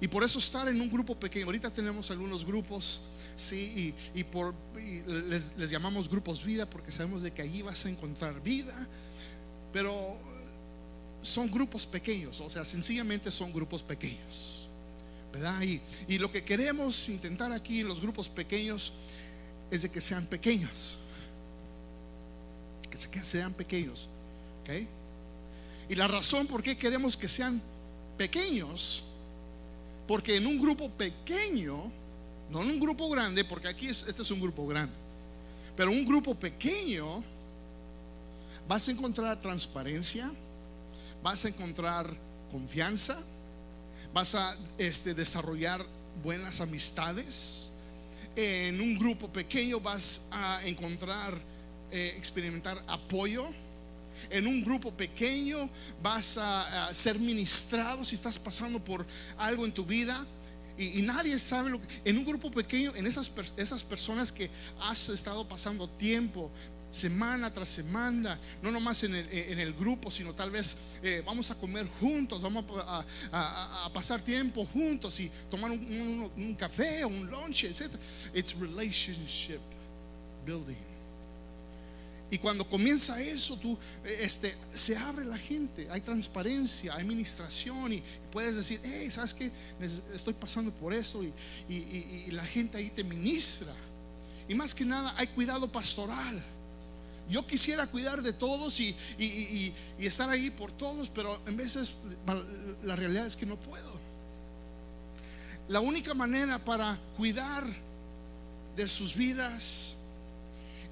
Y 0.00 0.08
por 0.08 0.24
eso 0.24 0.38
estar 0.38 0.66
en 0.68 0.80
un 0.80 0.90
grupo 0.90 1.14
pequeño, 1.14 1.46
ahorita 1.46 1.70
tenemos 1.70 2.10
algunos 2.10 2.44
grupos, 2.44 3.02
sí, 3.36 3.94
y, 4.14 4.24
por, 4.24 4.54
les, 5.28 5.54
les, 5.56 5.70
llamamos 5.70 6.08
grupos 6.08 6.42
vida 6.42 6.68
porque 6.68 6.90
sabemos 6.90 7.22
de 7.22 7.32
que 7.32 7.42
allí 7.42 7.60
vas 7.60 7.84
a 7.84 7.90
encontrar 7.90 8.42
vida, 8.42 8.74
pero 9.72 10.16
son 11.20 11.50
grupos 11.50 11.84
pequeños, 11.86 12.40
o 12.40 12.48
sea, 12.48 12.64
sencillamente 12.64 13.30
son 13.30 13.52
grupos 13.52 13.82
pequeños, 13.82 14.68
¿verdad? 15.34 15.60
Y, 15.60 15.82
y 16.08 16.18
lo 16.18 16.32
que 16.32 16.44
queremos 16.44 17.08
intentar 17.10 17.52
aquí 17.52 17.80
en 17.80 17.88
los 17.88 18.00
grupos 18.00 18.28
pequeños 18.28 18.94
es 19.70 19.82
de 19.82 19.90
que 19.90 20.00
sean 20.00 20.24
pequeños, 20.24 20.98
que 22.90 23.22
sean 23.22 23.52
pequeños, 23.52 24.08
¿ok? 24.62 24.70
Y 25.90 25.94
la 25.94 26.08
razón 26.08 26.46
por 26.46 26.62
qué 26.62 26.78
queremos 26.78 27.18
que 27.18 27.28
sean 27.28 27.60
pequeños 28.16 29.04
porque 30.10 30.34
en 30.34 30.44
un 30.44 30.58
grupo 30.58 30.90
pequeño, 30.90 31.88
no 32.50 32.62
en 32.62 32.70
un 32.70 32.80
grupo 32.80 33.08
grande, 33.08 33.44
porque 33.44 33.68
aquí 33.68 33.86
este 33.86 34.22
es 34.22 34.30
un 34.32 34.40
grupo 34.40 34.66
grande, 34.66 34.92
pero 35.76 35.92
un 35.92 36.04
grupo 36.04 36.34
pequeño 36.34 37.22
vas 38.66 38.88
a 38.88 38.90
encontrar 38.90 39.40
transparencia, 39.40 40.28
vas 41.22 41.44
a 41.44 41.48
encontrar 41.48 42.12
confianza, 42.50 43.22
vas 44.12 44.34
a 44.34 44.56
este, 44.78 45.14
desarrollar 45.14 45.86
buenas 46.24 46.60
amistades. 46.60 47.70
En 48.34 48.80
un 48.80 48.98
grupo 48.98 49.28
pequeño 49.28 49.78
vas 49.78 50.26
a 50.32 50.66
encontrar, 50.66 51.40
eh, 51.92 52.14
experimentar 52.16 52.82
apoyo 52.88 53.48
en 54.28 54.46
un 54.46 54.62
grupo 54.62 54.92
pequeño, 54.92 55.70
vas 56.02 56.38
a, 56.38 56.92
ser 56.92 57.18
ministrado 57.18 58.04
si 58.04 58.14
estás 58.14 58.38
pasando 58.38 58.82
por 58.82 59.06
algo 59.38 59.64
en 59.64 59.72
tu 59.72 59.84
vida. 59.84 60.26
Y, 60.76 61.02
nadie 61.02 61.38
sabe 61.38 61.70
lo 61.70 61.80
que, 61.80 61.86
en 62.04 62.16
un 62.16 62.24
grupo 62.24 62.50
pequeño, 62.50 62.94
en 62.94 63.06
esas, 63.06 63.30
esas 63.56 63.84
personas 63.84 64.32
que 64.32 64.50
has 64.80 65.08
estado 65.10 65.46
pasando 65.46 65.88
tiempo, 65.88 66.50
semana 66.90 67.50
tras 67.50 67.68
semana, 67.68 68.38
no 68.62 68.70
nomás 68.70 69.02
en 69.04 69.14
el, 69.14 69.72
grupo, 69.74 70.10
sino 70.10 70.34
tal 70.34 70.50
vez 70.50 70.76
eh, 71.02 71.22
vamos 71.24 71.50
a 71.50 71.54
comer 71.54 71.86
juntos, 72.00 72.42
vamos 72.42 72.64
a, 73.32 73.90
pasar 73.92 74.22
tiempo 74.22 74.64
juntos 74.66 75.20
y 75.20 75.30
tomar 75.50 75.70
un, 75.70 76.30
un, 76.36 76.54
café, 76.54 77.04
un 77.04 77.30
lunch, 77.30 77.64
etc. 77.64 77.90
It's 78.34 78.54
relationship 78.58 79.60
building. 80.44 80.89
Y 82.30 82.38
cuando 82.38 82.64
comienza 82.64 83.20
eso, 83.20 83.56
tú, 83.56 83.76
eh, 84.04 84.20
este, 84.22 84.56
se 84.72 84.96
abre 84.96 85.24
la 85.24 85.36
gente, 85.36 85.88
hay 85.90 86.00
transparencia, 86.00 86.94
hay 86.94 87.02
administración 87.02 87.92
y 87.92 88.02
puedes 88.30 88.56
decir, 88.56 88.80
hey, 88.84 89.10
¿sabes 89.10 89.34
qué? 89.34 89.50
Estoy 90.14 90.34
pasando 90.34 90.70
por 90.70 90.94
eso 90.94 91.22
y, 91.24 91.32
la 92.30 92.44
gente 92.44 92.78
ahí 92.78 92.90
te 92.90 93.02
ministra. 93.02 93.74
Y 94.48 94.54
más 94.54 94.74
que 94.74 94.84
nada, 94.84 95.12
hay 95.16 95.26
cuidado 95.28 95.66
pastoral. 95.70 96.40
Yo 97.28 97.46
quisiera 97.46 97.86
cuidar 97.86 98.22
de 98.22 98.32
todos 98.32 98.78
y, 98.80 98.94
y 99.18 99.74
estar 99.98 100.30
ahí 100.30 100.50
por 100.50 100.70
todos, 100.72 101.08
pero 101.08 101.40
en 101.46 101.56
veces 101.56 101.94
la 102.84 102.96
realidad 102.96 103.26
es 103.26 103.36
que 103.36 103.46
no 103.46 103.58
puedo. 103.58 103.98
La 105.68 105.80
única 105.80 106.14
manera 106.14 106.64
para 106.64 106.98
cuidar 107.16 107.66
de 108.76 108.88
sus 108.88 109.14
vidas 109.14 109.94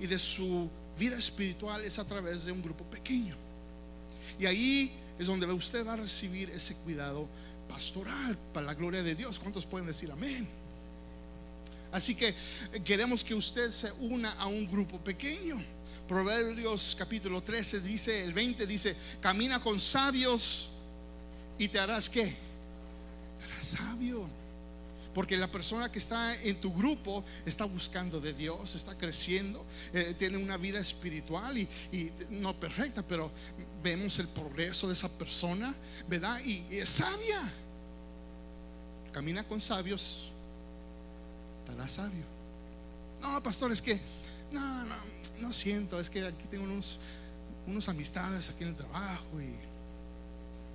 y 0.01 0.07
de 0.07 0.19
su 0.19 0.69
vida 0.99 1.17
espiritual 1.17 1.85
es 1.85 1.99
a 1.99 2.05
través 2.05 2.45
de 2.45 2.53
un 2.53 2.63
grupo 2.63 2.85
pequeño. 2.85 3.37
Y 4.39 4.47
ahí 4.47 4.93
es 5.19 5.27
donde 5.27 5.47
usted 5.47 5.87
va 5.87 5.95
a 5.95 5.97
recibir 5.97 6.51
ese 6.51 6.75
cuidado 6.77 7.29
pastoral 7.69 8.37
para 8.53 8.67
la 8.67 8.75
gloria 8.75 9.03
de 9.03 9.15
Dios. 9.15 9.39
¿Cuántos 9.39 9.65
pueden 9.65 9.87
decir 9.87 10.11
amén? 10.11 10.49
Así 11.91 12.15
que 12.15 12.29
eh, 12.29 12.35
queremos 12.85 13.25
que 13.25 13.35
usted 13.35 13.71
se 13.71 13.91
una 13.93 14.33
a 14.33 14.47
un 14.47 14.71
grupo 14.71 14.99
pequeño. 14.99 15.63
Proverbios 16.07 16.97
capítulo 16.99 17.43
13 17.43 17.81
dice, 17.81 18.25
el 18.25 18.33
20 18.33 18.67
dice, 18.67 18.97
camina 19.21 19.61
con 19.61 19.79
sabios 19.79 20.71
y 21.59 21.69
te 21.69 21.79
harás 21.79 22.09
qué? 22.09 22.35
Te 23.39 23.45
harás 23.45 23.65
sabio. 23.65 24.38
Porque 25.15 25.37
la 25.37 25.51
persona 25.51 25.91
que 25.91 25.99
está 25.99 26.35
en 26.43 26.61
tu 26.61 26.73
grupo 26.73 27.25
está 27.45 27.65
buscando 27.65 28.21
de 28.21 28.33
Dios, 28.33 28.75
está 28.75 28.97
creciendo, 28.97 29.65
eh, 29.93 30.15
tiene 30.19 30.37
una 30.37 30.57
vida 30.57 30.79
espiritual 30.79 31.57
y, 31.59 31.69
no 32.31 32.55
perfecta, 32.55 33.03
pero 33.03 33.31
vemos 33.83 34.19
el 34.19 34.29
progreso 34.29 34.87
de 34.87 34.93
esa 34.93 35.09
persona, 35.09 35.75
¿verdad? 36.09 36.41
Y, 36.45 36.65
es 36.71 36.89
sabia. 36.89 37.41
Camina 39.13 39.43
con 39.43 39.61
sabios, 39.61 40.31
estará 41.65 41.89
sabio. 41.89 42.25
No, 43.21 43.43
pastor, 43.43 43.73
es 43.73 43.83
que 43.83 44.01
no, 44.53 44.85
no, 44.85 44.95
no 45.41 45.53
siento, 45.53 45.99
es 45.99 46.09
que 46.09 46.27
aquí 46.27 46.45
tengo 46.51 46.65
unos, 46.65 46.99
unos 47.67 47.89
amistades 47.89 48.51
aquí 48.51 48.63
en 48.63 48.71
el 48.71 48.77
trabajo 48.77 49.41
y 49.41 49.69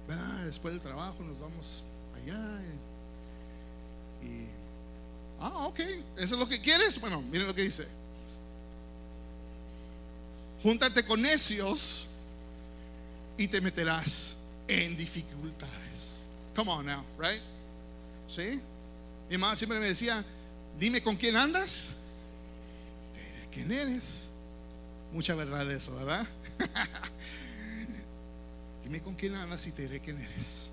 ¿verdad? 0.08 0.46
después 0.46 0.74
del 0.74 0.82
trabajo 0.82 1.24
nos 1.24 1.40
vamos 1.40 1.84
allá. 2.16 2.60
Ah, 5.40 5.68
ok, 5.68 5.80
eso 6.18 6.36
es 6.36 6.40
lo 6.40 6.48
que 6.48 6.60
quieres. 6.60 7.00
Bueno, 7.00 7.22
miren 7.22 7.48
lo 7.48 7.56
que 7.56 7.64
dice. 7.64 7.88
Júntate 10.62 11.04
con 11.04 11.22
necios 11.22 12.10
y 13.38 13.48
te 13.48 13.60
meterás 13.60 14.38
en 14.68 14.96
dificultades. 14.96 16.26
Come 16.56 16.72
on 16.72 16.86
now, 16.86 17.04
right? 17.18 17.42
¿Sí? 18.28 18.62
Mi 19.30 19.38
mamá 19.38 19.56
siempre 19.56 19.80
me 19.80 19.88
decía, 19.88 20.24
dime 20.80 21.02
con 21.02 21.16
quién 21.16 21.36
andas, 21.36 21.94
te 23.14 23.20
diré 23.20 23.50
quién 23.52 23.72
eres. 23.72 24.28
Mucha 25.12 25.36
verdad 25.36 25.66
de 25.66 25.76
eso, 25.76 25.96
¿verdad? 25.96 26.28
dime 28.84 29.02
con 29.02 29.16
quién 29.16 29.36
andas 29.36 29.66
y 29.68 29.72
te 29.72 29.84
diré 29.84 30.00
quién 30.00 30.20
eres. 30.20 30.72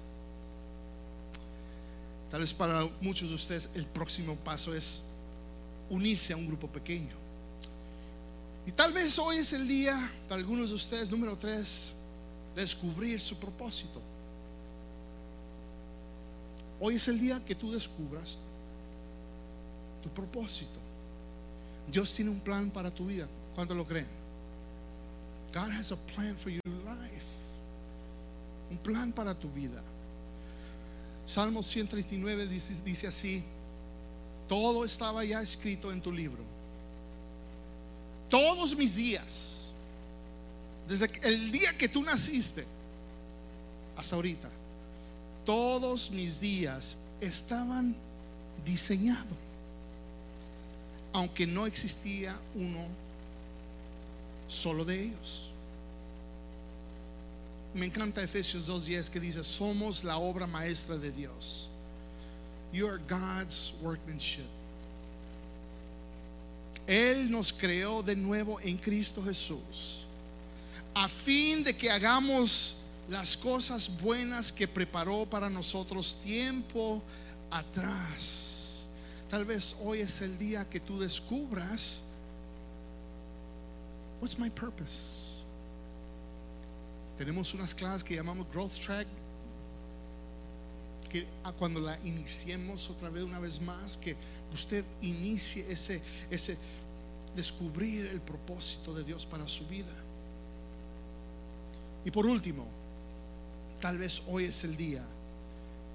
Tal 2.30 2.40
vez 2.40 2.54
para 2.54 2.88
muchos 3.00 3.28
de 3.28 3.34
ustedes 3.34 3.68
el 3.74 3.86
próximo 3.86 4.36
paso 4.36 4.74
es 4.74 5.02
unirse 5.88 6.32
a 6.32 6.36
un 6.36 6.46
grupo 6.46 6.68
pequeño. 6.68 7.16
Y 8.66 8.72
tal 8.72 8.92
vez 8.92 9.18
hoy 9.18 9.38
es 9.38 9.52
el 9.52 9.66
día, 9.66 10.10
para 10.28 10.40
algunos 10.40 10.70
de 10.70 10.76
ustedes, 10.76 11.10
número 11.10 11.36
tres, 11.36 11.92
descubrir 12.54 13.20
su 13.20 13.36
propósito. 13.36 14.00
Hoy 16.78 16.96
es 16.96 17.08
el 17.08 17.18
día 17.18 17.44
que 17.44 17.54
tú 17.54 17.72
descubras 17.72 18.38
tu 20.02 20.08
propósito. 20.10 20.78
Dios 21.90 22.14
tiene 22.14 22.30
un 22.30 22.40
plan 22.40 22.70
para 22.70 22.90
tu 22.90 23.06
vida. 23.06 23.26
¿Cuánto 23.54 23.74
lo 23.74 23.84
creen? 23.84 24.06
God 25.52 25.70
has 25.72 25.90
a 25.90 25.96
plan 26.14 26.36
for 26.36 26.50
your 26.50 26.62
life. 26.84 27.26
Un 28.70 28.78
plan 28.78 29.12
para 29.12 29.34
tu 29.34 29.50
vida. 29.50 29.82
Salmo 31.30 31.62
139 31.62 32.48
dice, 32.48 32.74
dice 32.84 33.06
así, 33.06 33.40
todo 34.48 34.84
estaba 34.84 35.24
ya 35.24 35.40
escrito 35.40 35.92
en 35.92 36.00
tu 36.00 36.10
libro. 36.10 36.42
Todos 38.28 38.76
mis 38.76 38.96
días, 38.96 39.70
desde 40.88 41.08
el 41.22 41.52
día 41.52 41.78
que 41.78 41.88
tú 41.88 42.02
naciste 42.02 42.64
hasta 43.96 44.16
ahorita, 44.16 44.50
todos 45.46 46.10
mis 46.10 46.40
días 46.40 46.98
estaban 47.20 47.94
diseñados, 48.64 49.38
aunque 51.12 51.46
no 51.46 51.64
existía 51.64 52.36
uno 52.56 52.84
solo 54.48 54.84
de 54.84 55.04
ellos. 55.04 55.49
Me 57.72 57.86
encanta 57.86 58.22
Efesios 58.22 58.68
2.10 58.68 59.10
que 59.10 59.20
dice, 59.20 59.44
somos 59.44 60.02
la 60.02 60.18
obra 60.18 60.46
maestra 60.46 60.96
de 60.96 61.12
Dios. 61.12 61.68
You 62.72 62.88
are 62.88 62.98
God's 63.08 63.74
workmanship. 63.82 64.48
Él 66.86 67.30
nos 67.30 67.52
creó 67.52 68.02
de 68.02 68.16
nuevo 68.16 68.58
en 68.60 68.76
Cristo 68.76 69.22
Jesús, 69.22 70.04
a 70.92 71.08
fin 71.08 71.62
de 71.62 71.76
que 71.76 71.88
hagamos 71.88 72.78
las 73.08 73.36
cosas 73.36 73.88
buenas 74.00 74.50
que 74.50 74.66
preparó 74.66 75.24
para 75.24 75.48
nosotros 75.48 76.16
tiempo 76.24 77.00
atrás. 77.50 78.86
Tal 79.28 79.44
vez 79.44 79.76
hoy 79.82 80.00
es 80.00 80.20
el 80.22 80.36
día 80.36 80.68
que 80.68 80.80
tú 80.80 80.98
descubras 80.98 82.02
what's 84.20 84.38
my 84.38 84.50
purpose. 84.50 85.29
Tenemos 87.20 87.52
unas 87.52 87.74
clases 87.74 88.02
que 88.02 88.14
llamamos 88.14 88.50
Growth 88.50 88.78
Track 88.82 89.06
que 91.12 91.26
cuando 91.58 91.78
la 91.78 91.98
iniciemos 92.02 92.88
otra 92.88 93.10
vez 93.10 93.22
una 93.24 93.38
vez 93.38 93.60
más 93.60 93.98
que 93.98 94.16
usted 94.50 94.82
inicie 95.02 95.70
ese 95.70 96.00
ese 96.30 96.56
descubrir 97.36 98.06
el 98.06 98.22
propósito 98.22 98.94
de 98.94 99.04
Dios 99.04 99.26
para 99.26 99.46
su 99.48 99.66
vida. 99.66 99.92
Y 102.06 102.10
por 102.10 102.24
último, 102.24 102.66
tal 103.82 103.98
vez 103.98 104.22
hoy 104.26 104.44
es 104.44 104.64
el 104.64 104.74
día 104.74 105.06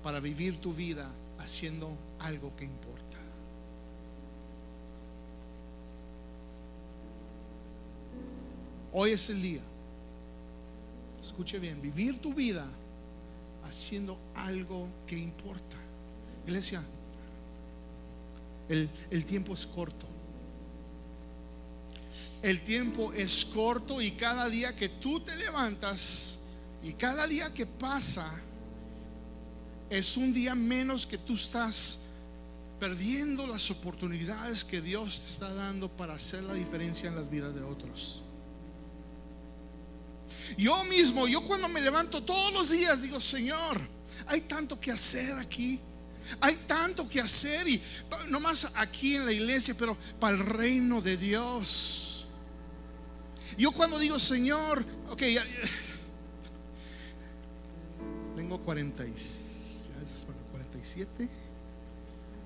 para 0.04 0.20
vivir 0.20 0.62
tu 0.62 0.76
vida 0.76 1.12
haciendo 1.40 1.90
algo 2.20 2.56
que 2.56 2.66
importa. 2.66 3.18
Hoy 8.94 9.14
es 9.14 9.28
el 9.32 9.42
día. 9.42 9.62
Escuche 11.26 11.58
bien, 11.58 11.82
vivir 11.82 12.20
tu 12.20 12.36
vida 12.36 12.68
haciendo 13.68 14.16
algo 14.36 14.88
que 15.08 15.18
importa. 15.18 15.76
Iglesia, 16.46 16.84
el, 18.70 19.26
tiempo 19.26 19.56
es 19.56 19.66
corto. 19.66 20.06
El 22.44 22.62
tiempo 22.62 23.12
es 23.12 23.44
corto 23.44 24.02
y 24.02 24.12
cada 24.12 24.48
día 24.50 24.76
que 24.76 24.88
tú 24.88 25.20
te 25.20 25.36
levantas 25.36 26.38
y 26.84 26.94
cada 26.94 27.26
día 27.26 27.52
que 27.52 27.66
pasa 27.66 28.32
es 29.90 30.18
un 30.18 30.32
día 30.32 30.54
menos 30.54 31.08
que 31.08 31.18
tú 31.18 31.34
estás 31.34 32.02
perdiendo 32.80 33.48
las 33.48 33.72
oportunidades 33.72 34.64
que 34.64 34.80
Dios 34.80 35.22
te 35.22 35.26
está 35.26 35.52
dando 35.56 35.90
para 35.90 36.14
hacer 36.14 36.44
la 36.44 36.54
diferencia 36.54 37.10
en 37.10 37.16
las 37.16 37.32
vidas 37.32 37.56
de 37.56 37.64
otros. 37.64 38.22
Yo 40.58 40.84
mismo, 40.86 41.28
yo 41.28 41.42
cuando 41.42 41.68
me 41.70 41.82
levanto 41.82 42.24
todos 42.24 42.54
los 42.54 42.70
días 42.70 43.02
digo, 43.02 43.20
Señor, 43.20 43.80
hay 44.28 44.42
tanto 44.42 44.80
que 44.80 44.92
hacer 44.92 45.38
aquí. 45.38 45.80
Hay 46.42 46.56
tanto 46.68 47.08
que 47.08 47.22
hacer 47.22 47.68
y 47.68 47.80
no 48.30 48.40
más 48.40 48.68
aquí 48.74 49.16
en 49.16 49.26
la 49.26 49.32
iglesia, 49.32 49.76
pero 49.78 49.96
para 50.20 50.36
el 50.36 50.44
reino 50.44 51.00
de 51.02 51.18
Dios. 51.18 52.28
Yo 53.58 53.72
cuando 53.72 54.00
digo, 54.00 54.18
Señor, 54.18 54.84
ok, 55.10 55.22
tengo 58.36 58.60
40 58.62 59.04
47, 60.52 61.30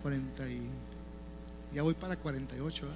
40 0.01 0.43
ya 1.73 1.83
voy 1.83 1.93
para 1.93 2.17
48, 2.17 2.85
¿eh? 2.85 2.89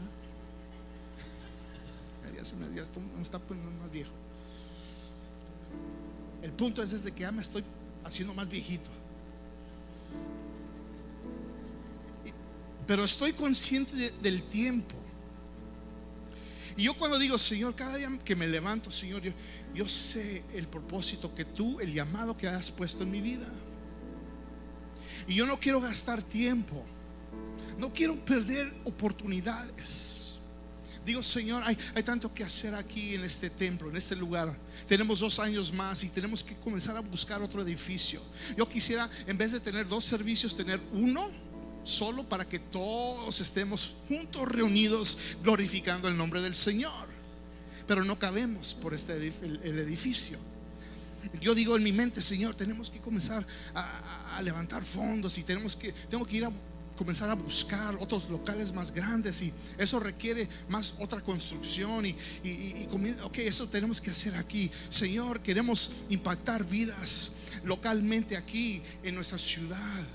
ya 2.37 2.45
se 2.45 2.55
me 2.55 2.73
ya 2.75 2.81
está, 2.81 2.99
está 3.21 3.39
más 3.39 3.91
viejo. 3.91 4.11
El 6.43 6.51
punto 6.51 6.83
es 6.83 6.91
desde 6.91 7.11
que 7.11 7.21
ya 7.21 7.31
me 7.31 7.41
estoy 7.41 7.63
haciendo 8.03 8.33
más 8.33 8.49
viejito. 8.49 8.89
Pero 12.85 13.05
estoy 13.05 13.31
consciente 13.31 14.11
del 14.21 14.43
tiempo. 14.43 14.93
Y 16.75 16.83
yo 16.83 16.97
cuando 16.97 17.17
digo, 17.17 17.37
Señor, 17.37 17.75
cada 17.75 17.95
día 17.95 18.09
que 18.25 18.35
me 18.35 18.45
levanto, 18.45 18.91
Señor, 18.91 19.21
yo, 19.21 19.31
yo 19.73 19.87
sé 19.87 20.43
el 20.53 20.67
propósito 20.67 21.33
que 21.33 21.45
tú, 21.45 21.79
el 21.79 21.93
llamado 21.93 22.35
que 22.35 22.47
has 22.47 22.69
puesto 22.69 23.03
en 23.03 23.11
mi 23.11 23.21
vida. 23.21 23.47
Y 25.27 25.35
yo 25.35 25.45
no 25.45 25.57
quiero 25.57 25.79
gastar 25.79 26.21
tiempo. 26.21 26.83
No 27.77 27.93
quiero 27.93 28.15
perder 28.25 28.73
oportunidades. 28.83 30.22
Digo, 31.05 31.21
Señor, 31.21 31.63
hay, 31.65 31.77
hay, 31.95 32.03
tanto 32.03 32.33
que 32.33 32.43
hacer 32.43 32.73
aquí 32.75 33.15
en 33.15 33.23
este 33.23 33.49
templo, 33.49 33.89
en 33.89 33.97
este 33.97 34.15
lugar. 34.15 34.55
Tenemos 34.87 35.19
dos 35.19 35.39
años 35.39 35.73
más 35.73 36.03
y 36.03 36.09
tenemos 36.09 36.43
que 36.43 36.55
comenzar 36.55 36.95
a 36.95 37.01
buscar 37.01 37.41
otro 37.41 37.61
edificio. 37.61 38.21
Yo 38.57 38.67
quisiera, 38.67 39.09
en 39.27 39.37
vez 39.37 39.51
de 39.51 39.59
tener 39.59 39.87
dos 39.87 40.05
servicios, 40.05 40.55
tener 40.55 40.79
uno 40.93 41.29
solo 41.83 42.23
para 42.23 42.47
que 42.47 42.59
todos 42.59 43.41
estemos 43.41 43.95
juntos 44.07 44.47
reunidos 44.47 45.17
glorificando 45.43 46.07
el 46.07 46.15
nombre 46.15 46.41
del 46.41 46.53
Señor. 46.53 47.09
Pero 47.85 48.05
no 48.05 48.17
cabemos 48.17 48.73
por 48.73 48.93
este 48.93 49.13
el 49.13 49.79
edificio. 49.79 50.39
Yo 51.41 51.55
digo 51.55 51.75
en 51.75 51.83
mi 51.83 51.91
mente, 51.91 52.21
Señor, 52.21 52.55
tenemos 52.55 52.89
que 52.89 52.99
comenzar 52.99 53.45
a, 53.73 54.41
levantar 54.41 54.83
fondos 54.83 55.37
y 55.37 55.43
tenemos 55.43 55.75
que, 55.75 55.93
tengo 56.09 56.25
que 56.25 56.37
ir 56.37 56.45
a 56.45 56.51
comenzar 56.97 57.29
a 57.29 57.35
buscar 57.35 57.95
otros 57.99 58.29
locales 58.29 58.73
más 58.73 58.91
grandes 58.91 59.41
y 59.41 59.51
eso 59.77 59.99
requiere 59.99 60.47
más 60.69 60.95
otra 60.99 61.21
construcción 61.21 62.05
y, 62.05 62.15
y, 62.43 62.87
ok, 63.23 63.39
eso 63.39 63.67
tenemos 63.67 63.99
que 63.99 64.11
hacer 64.11 64.35
aquí. 64.35 64.69
Señor, 64.89 65.41
queremos 65.41 65.91
impactar 66.09 66.65
vidas 66.65 67.33
localmente 67.63 68.37
aquí 68.37 68.81
en 69.03 69.15
nuestra 69.15 69.37
ciudad. 69.37 70.05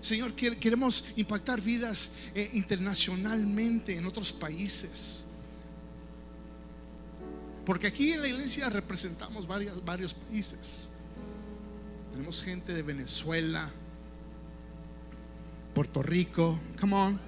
Señor, 0.00 0.34
queremos 0.34 1.04
impactar 1.16 1.60
vidas 1.60 2.12
eh, 2.34 2.50
internacionalmente 2.52 3.96
en 3.96 4.04
otros 4.06 4.32
países. 4.32 5.24
Porque 7.64 7.86
aquí 7.86 8.12
en 8.12 8.20
la 8.20 8.28
iglesia 8.28 8.68
representamos 8.68 9.46
varios, 9.46 9.82
varios 9.82 10.12
países. 10.12 10.88
Tenemos 12.10 12.42
gente 12.42 12.74
de 12.74 12.82
Venezuela, 12.82 13.70
Puerto 15.74 16.02
Rico, 16.04 16.60
come 16.80 16.94
on, 16.94 17.20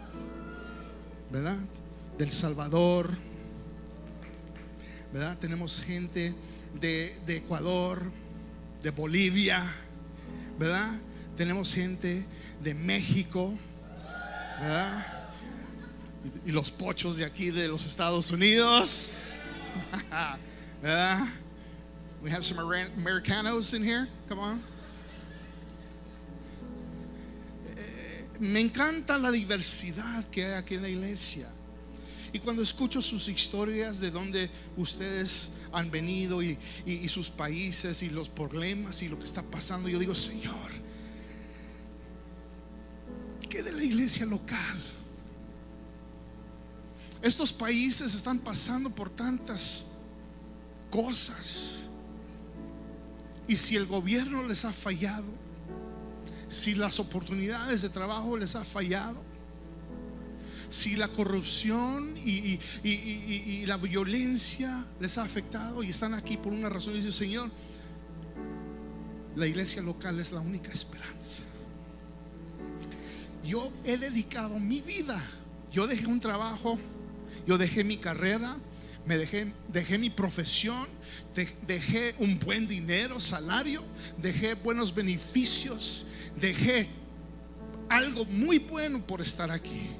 ¿verdad? 1.32 1.58
Del 2.16 2.30
Salvador, 2.30 3.10
¿verdad? 5.12 5.36
Tenemos 5.38 5.82
gente 5.82 6.32
de, 6.80 7.18
de 7.26 7.36
Ecuador, 7.38 8.12
de 8.82 8.90
Bolivia, 8.90 9.64
¿verdad? 10.58 10.96
Tenemos 11.36 11.74
gente 11.74 12.24
de 12.62 12.74
México, 12.74 13.58
¿verdad? 14.60 15.06
Y 16.44 16.52
los 16.52 16.70
pochos 16.70 17.16
de 17.16 17.24
aquí 17.24 17.50
de 17.50 17.66
los 17.66 17.84
Estados 17.84 18.30
Unidos, 18.30 19.40
¿verdad? 20.82 21.26
We 22.22 22.30
have 22.30 22.44
some 22.44 22.58
Americanos 22.60 23.74
in 23.74 23.82
here. 23.82 24.08
Come 24.28 24.40
on. 24.40 24.75
Me 28.40 28.60
encanta 28.60 29.18
la 29.18 29.30
diversidad 29.30 30.24
que 30.30 30.44
hay 30.44 30.52
aquí 30.54 30.74
en 30.74 30.82
la 30.82 30.88
iglesia. 30.88 31.48
Y 32.32 32.38
cuando 32.38 32.62
escucho 32.62 33.00
sus 33.00 33.28
historias 33.28 34.00
de 34.00 34.10
donde 34.10 34.50
ustedes 34.76 35.52
han 35.72 35.90
venido 35.90 36.42
y, 36.42 36.58
y, 36.84 37.08
sus 37.08 37.30
países 37.30 38.02
y 38.02 38.10
los 38.10 38.28
problemas 38.28 39.00
y 39.02 39.08
lo 39.08 39.18
que 39.18 39.24
está 39.24 39.42
pasando, 39.42 39.88
yo 39.88 39.98
digo, 39.98 40.14
Señor, 40.14 40.86
de 43.62 43.72
la 43.72 43.82
iglesia 43.82 44.26
local? 44.26 44.82
Estos 47.22 47.52
países 47.52 48.14
están 48.14 48.38
pasando 48.38 48.90
por 48.90 49.10
tantas 49.10 49.86
cosas. 50.90 51.90
Y 53.48 53.56
si 53.56 53.76
el 53.76 53.86
gobierno 53.86 54.44
les 54.44 54.64
ha 54.64 54.72
fallado, 54.72 55.32
si 56.48 56.74
las 56.74 57.00
oportunidades 57.00 57.82
de 57.82 57.88
trabajo 57.88 58.36
les 58.36 58.54
ha 58.56 58.64
fallado, 58.64 59.22
si 60.68 60.96
la 60.96 61.08
corrupción 61.08 62.16
y, 62.16 62.58
la 63.66 63.76
violencia 63.76 64.84
les 65.00 65.18
ha 65.18 65.22
afectado 65.22 65.82
y 65.82 65.90
están 65.90 66.14
aquí 66.14 66.36
por 66.36 66.52
una 66.52 66.68
razón, 66.68 66.94
dice 66.94 67.12
Señor, 67.12 67.50
la 69.36 69.46
iglesia 69.46 69.82
local 69.82 70.18
es 70.18 70.32
la 70.32 70.40
única 70.40 70.72
esperanza 70.72 71.42
yo 73.46 73.72
he 73.84 73.96
dedicado 73.96 74.58
mi 74.58 74.80
vida. 74.80 75.22
Yo 75.72 75.86
dejé 75.86 76.06
un 76.06 76.20
trabajo, 76.20 76.78
yo 77.46 77.56
dejé 77.58 77.84
mi 77.84 77.96
carrera, 77.96 78.56
me 79.06 79.16
dejé, 79.16 79.52
dejé 79.68 79.98
mi 79.98 80.10
profesión, 80.10 80.86
dejé 81.66 82.14
un 82.18 82.38
buen 82.38 82.66
dinero, 82.66 83.20
salario, 83.20 83.84
dejé 84.20 84.54
buenos 84.54 84.94
beneficios, 84.94 86.06
dejé 86.36 86.88
algo 87.88 88.24
muy 88.26 88.58
bueno 88.58 89.04
por 89.04 89.20
estar 89.20 89.50
aquí. 89.50 89.90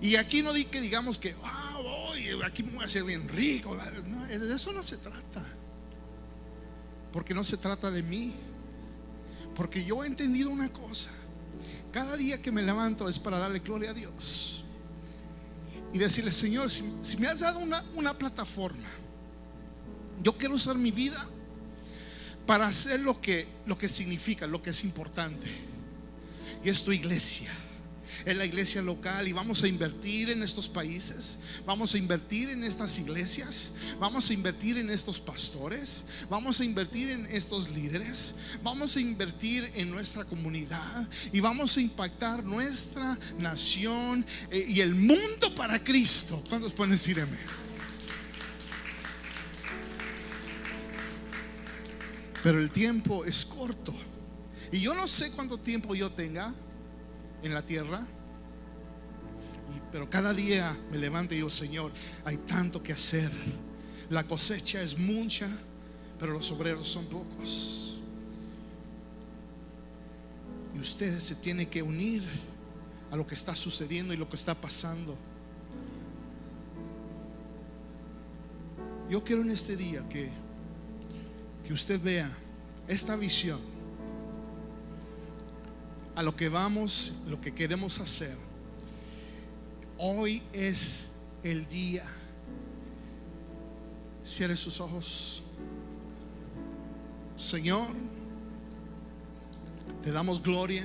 Y 0.00 0.16
aquí 0.16 0.42
no 0.42 0.52
di 0.52 0.64
que 0.64 0.80
digamos 0.80 1.18
que, 1.18 1.34
wow, 1.34 2.42
aquí 2.44 2.62
me 2.62 2.72
voy 2.72 2.82
a 2.82 2.86
hacer 2.86 3.04
bien 3.04 3.28
rico. 3.28 3.76
De 4.28 4.54
eso 4.54 4.72
no 4.72 4.82
se 4.82 4.96
trata. 4.96 5.44
Porque 7.12 7.32
no 7.34 7.44
se 7.44 7.56
trata 7.56 7.90
de 7.90 8.02
mí. 8.02 8.34
Porque 9.54 9.84
yo 9.84 10.04
he 10.04 10.06
entendido 10.06 10.50
una 10.50 10.72
cosa. 10.72 11.10
Cada 11.92 12.16
día 12.16 12.42
que 12.42 12.50
me 12.50 12.62
levanto 12.62 13.08
es 13.08 13.18
para 13.18 13.38
darle 13.38 13.60
gloria 13.60 13.90
a 13.90 13.94
Dios. 13.94 14.64
Y 15.92 15.98
decirle, 15.98 16.32
Señor, 16.32 16.68
si, 16.68 17.16
me 17.18 17.28
has 17.28 17.40
dado 17.40 17.60
una, 17.60 17.84
una 17.94 18.18
plataforma, 18.18 18.88
yo 20.22 20.36
quiero 20.36 20.54
usar 20.54 20.76
mi 20.76 20.90
vida 20.90 21.28
para 22.46 22.66
hacer 22.66 23.00
lo 23.00 23.20
que, 23.20 23.46
lo 23.66 23.78
que 23.78 23.88
significa, 23.88 24.46
lo 24.46 24.62
que 24.62 24.70
es 24.70 24.84
importante. 24.84 25.48
Y 26.64 26.68
es 26.68 26.82
tu 26.82 26.92
iglesia 26.92 27.50
en 28.24 28.38
la 28.38 28.44
iglesia 28.44 28.82
local 28.82 29.26
y 29.28 29.32
vamos 29.32 29.62
a 29.62 29.68
invertir 29.68 30.30
en 30.30 30.42
estos 30.42 30.68
países, 30.68 31.38
vamos 31.66 31.94
a 31.94 31.98
invertir 31.98 32.50
en 32.50 32.64
estas 32.64 32.98
iglesias, 32.98 33.72
vamos 33.98 34.30
a 34.30 34.34
invertir 34.34 34.78
en 34.78 34.90
estos 34.90 35.20
pastores, 35.20 36.04
vamos 36.30 36.60
a 36.60 36.64
invertir 36.64 37.10
en 37.10 37.26
estos 37.26 37.70
líderes, 37.70 38.34
vamos 38.62 38.96
a 38.96 39.00
invertir 39.00 39.70
en 39.74 39.90
nuestra 39.90 40.24
comunidad 40.24 41.08
y 41.32 41.40
vamos 41.40 41.76
a 41.76 41.80
impactar 41.80 42.44
nuestra 42.44 43.18
nación 43.38 44.24
eh, 44.50 44.64
y 44.68 44.80
el 44.80 44.94
mundo 44.94 45.54
para 45.54 45.82
Cristo. 45.82 46.42
¿Cuántos 46.48 46.72
pueden 46.72 46.92
decir? 46.92 47.14
Pero 52.44 52.58
el 52.58 52.70
tiempo 52.70 53.24
es 53.24 53.42
corto. 53.46 53.94
Y 54.70 54.78
yo 54.78 54.94
no 54.94 55.08
sé 55.08 55.30
cuánto 55.30 55.56
tiempo 55.56 55.94
yo 55.94 56.12
tenga 56.12 56.52
en 57.42 57.54
la 57.54 57.64
tierra. 57.64 58.06
Pero 59.90 60.10
cada 60.10 60.34
día 60.34 60.76
me 60.90 60.98
levanto 60.98 61.32
y 61.32 61.38
digo, 61.38 61.48
Señor, 61.48 61.90
hay 62.22 62.36
tanto 62.36 62.82
que 62.82 62.92
hacer. 62.92 63.30
La 64.10 64.24
cosecha 64.24 64.82
es 64.82 64.98
mucha, 64.98 65.48
pero 66.18 66.34
los 66.34 66.52
obreros 66.52 66.86
son 66.86 67.06
pocos. 67.06 67.98
Y 70.76 70.80
usted 70.80 71.18
se 71.20 71.36
tiene 71.36 71.66
que 71.70 71.82
unir 71.82 72.22
a 73.10 73.16
lo 73.16 73.26
que 73.26 73.36
está 73.36 73.56
sucediendo 73.56 74.12
y 74.12 74.18
lo 74.18 74.28
que 74.28 74.36
está 74.36 74.54
pasando. 74.54 75.16
Yo 79.08 79.24
quiero 79.24 79.40
en 79.40 79.50
este 79.50 79.78
día 79.78 80.06
que, 80.10 80.43
que 81.66 81.72
usted 81.72 82.00
vea 82.00 82.30
esta 82.86 83.16
visión 83.16 83.60
a 86.14 86.22
lo 86.22 86.36
que 86.36 86.48
vamos, 86.48 87.12
lo 87.26 87.40
que 87.40 87.52
queremos 87.52 87.98
hacer. 87.98 88.36
Hoy 89.98 90.42
es 90.52 91.10
el 91.42 91.66
día. 91.66 92.04
Cierre 94.24 94.56
sus 94.56 94.80
ojos. 94.80 95.42
Señor, 97.36 97.88
te 100.02 100.12
damos 100.12 100.42
gloria, 100.42 100.84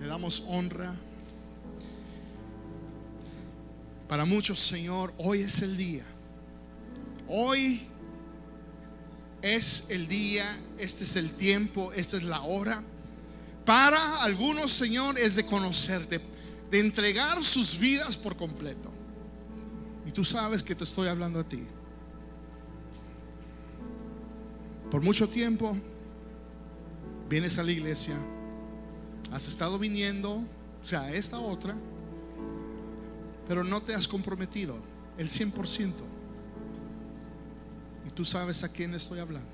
te 0.00 0.06
damos 0.06 0.44
honra. 0.48 0.94
Para 4.08 4.24
muchos, 4.24 4.58
Señor, 4.58 5.12
hoy 5.18 5.40
es 5.40 5.60
el 5.62 5.76
día. 5.76 6.04
Hoy 7.28 7.88
es 9.42 9.84
el 9.88 10.08
día, 10.08 10.44
este 10.78 11.04
es 11.04 11.16
el 11.16 11.32
tiempo, 11.32 11.92
esta 11.92 12.16
es 12.16 12.22
la 12.22 12.40
hora 12.42 12.82
para 13.64 14.22
algunos, 14.22 14.72
Señor, 14.72 15.18
es 15.18 15.36
de 15.36 15.44
conocerte, 15.46 16.20
de 16.70 16.80
entregar 16.80 17.42
sus 17.44 17.78
vidas 17.78 18.16
por 18.16 18.36
completo. 18.36 18.90
Y 20.06 20.10
tú 20.10 20.24
sabes 20.24 20.62
que 20.62 20.74
te 20.74 20.84
estoy 20.84 21.08
hablando 21.08 21.40
a 21.40 21.44
ti. 21.44 21.62
Por 24.90 25.00
mucho 25.02 25.28
tiempo 25.28 25.76
vienes 27.28 27.56
a 27.58 27.62
la 27.62 27.70
iglesia, 27.70 28.16
has 29.30 29.48
estado 29.48 29.78
viniendo, 29.78 30.34
o 30.34 30.84
sea, 30.84 31.12
esta 31.14 31.38
otra, 31.38 31.74
pero 33.46 33.64
no 33.64 33.80
te 33.80 33.94
has 33.94 34.08
comprometido 34.08 34.76
el 35.16 35.28
100%. 35.28 36.11
Tú 38.14 38.24
sabes 38.24 38.62
a 38.62 38.68
quién 38.68 38.94
estoy 38.94 39.18
hablando. 39.18 39.50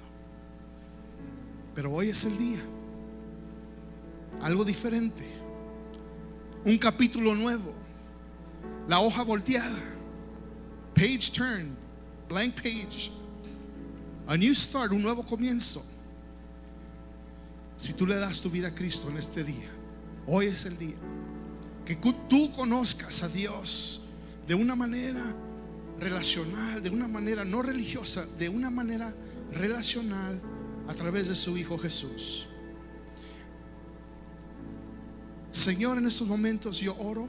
Pero 1.74 1.92
hoy 1.92 2.10
es 2.10 2.24
el 2.24 2.36
día. 2.36 2.60
Algo 4.42 4.64
diferente, 4.64 5.26
un 6.64 6.78
capítulo 6.78 7.34
nuevo, 7.34 7.74
la 8.86 9.00
hoja 9.00 9.24
volteada, 9.24 9.78
page 10.94 11.32
turn, 11.32 11.76
blank 12.28 12.54
page, 12.54 13.10
a 14.28 14.36
new 14.36 14.54
start, 14.54 14.92
un 14.92 15.02
nuevo 15.02 15.24
comienzo. 15.24 15.84
Si 17.76 17.94
tú 17.94 18.06
le 18.06 18.16
das 18.16 18.40
tu 18.40 18.50
vida 18.50 18.68
a 18.68 18.74
Cristo 18.74 19.08
en 19.08 19.16
este 19.16 19.42
día, 19.42 19.70
hoy 20.26 20.46
es 20.46 20.64
el 20.66 20.78
día. 20.78 20.96
Que 21.84 21.96
tú 21.96 22.52
conozcas 22.52 23.22
a 23.22 23.28
Dios 23.28 24.02
de 24.46 24.54
una 24.54 24.76
manera 24.76 25.22
relacional, 25.98 26.82
de 26.82 26.90
una 26.90 27.08
manera 27.08 27.44
no 27.44 27.62
religiosa, 27.62 28.26
de 28.38 28.48
una 28.48 28.70
manera 28.70 29.14
relacional 29.52 30.40
a 30.86 30.94
través 30.94 31.28
de 31.28 31.34
su 31.34 31.56
Hijo 31.56 31.78
Jesús. 31.78 32.48
Señor, 35.50 35.98
en 35.98 36.06
estos 36.06 36.28
momentos 36.28 36.78
yo 36.78 36.96
oro. 36.98 37.28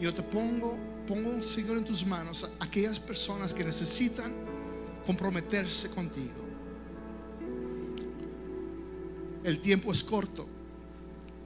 Yo 0.00 0.14
te 0.14 0.22
pongo, 0.22 0.78
pongo, 1.06 1.42
Señor, 1.42 1.78
en 1.78 1.84
tus 1.84 2.06
manos 2.06 2.44
a 2.44 2.64
aquellas 2.64 3.00
personas 3.00 3.52
que 3.52 3.64
necesitan 3.64 4.32
comprometerse 5.04 5.90
contigo. 5.90 6.46
El 9.42 9.58
tiempo 9.58 9.92
es 9.92 10.04
corto 10.04 10.48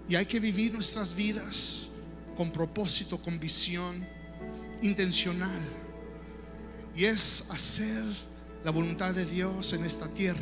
y 0.08 0.16
hay 0.16 0.26
que 0.26 0.40
vivir 0.40 0.74
nuestras 0.74 1.14
vidas 1.14 1.88
con 2.36 2.52
propósito, 2.52 3.20
con 3.20 3.38
visión 3.40 4.06
intencional. 4.82 5.60
Y 6.94 7.04
es 7.04 7.44
hacer 7.50 8.02
la 8.64 8.70
voluntad 8.70 9.14
de 9.14 9.24
Dios 9.24 9.72
en 9.72 9.84
esta 9.84 10.08
tierra 10.08 10.40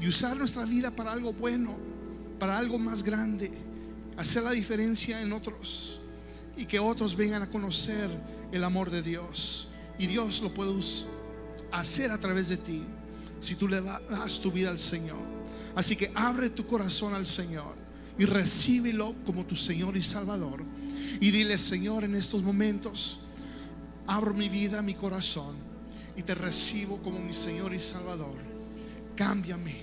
y 0.00 0.08
usar 0.08 0.36
nuestra 0.36 0.64
vida 0.64 0.90
para 0.90 1.12
algo 1.12 1.32
bueno, 1.32 1.76
para 2.38 2.58
algo 2.58 2.78
más 2.78 3.02
grande 3.02 3.50
hacer 4.16 4.42
la 4.42 4.52
diferencia 4.52 5.20
en 5.20 5.32
otros 5.32 6.00
y 6.56 6.66
que 6.66 6.78
otros 6.78 7.16
vengan 7.16 7.42
a 7.42 7.48
conocer 7.48 8.08
el 8.52 8.64
amor 8.64 8.90
de 8.90 9.02
Dios. 9.02 9.68
Y 9.98 10.06
Dios 10.06 10.42
lo 10.42 10.52
puede 10.52 10.72
hacer 11.70 12.10
a 12.10 12.18
través 12.18 12.48
de 12.48 12.56
ti 12.56 12.84
si 13.40 13.54
tú 13.54 13.68
le 13.68 13.80
das 13.80 14.40
tu 14.40 14.50
vida 14.52 14.68
al 14.68 14.78
Señor. 14.78 15.22
Así 15.74 15.96
que 15.96 16.12
abre 16.14 16.50
tu 16.50 16.66
corazón 16.66 17.14
al 17.14 17.26
Señor 17.26 17.74
y 18.18 18.24
recíbelo 18.24 19.14
como 19.24 19.44
tu 19.46 19.56
Señor 19.56 19.96
y 19.96 20.02
Salvador. 20.02 20.62
Y 21.20 21.30
dile, 21.30 21.56
Señor, 21.56 22.04
en 22.04 22.14
estos 22.14 22.42
momentos, 22.42 23.20
abro 24.06 24.34
mi 24.34 24.48
vida, 24.48 24.82
mi 24.82 24.94
corazón 24.94 25.56
y 26.16 26.22
te 26.22 26.34
recibo 26.34 26.98
como 26.98 27.18
mi 27.18 27.34
Señor 27.34 27.74
y 27.74 27.80
Salvador. 27.80 28.36
Cámbiame 29.16 29.82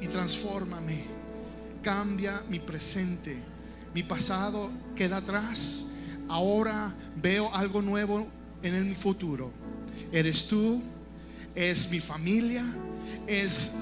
y 0.00 0.06
transfórmame. 0.06 1.04
Cambia 1.82 2.42
mi 2.48 2.58
presente 2.58 3.38
mi 3.94 4.04
pasado 4.04 4.70
queda 4.94 5.16
atrás. 5.18 5.88
Ahora 6.28 6.94
veo 7.16 7.52
algo 7.54 7.82
nuevo 7.82 8.28
en 8.62 8.88
mi 8.88 8.94
futuro. 8.94 9.50
Eres 10.12 10.46
tú, 10.46 10.80
es 11.54 11.90
mi 11.90 12.00
familia, 12.00 12.64
es 13.26 13.76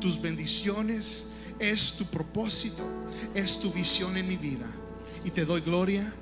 tus 0.00 0.20
bendiciones, 0.20 1.28
es 1.58 1.92
tu 1.92 2.04
propósito, 2.04 2.82
es 3.34 3.58
tu 3.60 3.72
visión 3.72 4.16
en 4.16 4.28
mi 4.28 4.36
vida. 4.36 4.66
Y 5.24 5.30
te 5.30 5.46
doy 5.46 5.60
gloria 5.60 6.12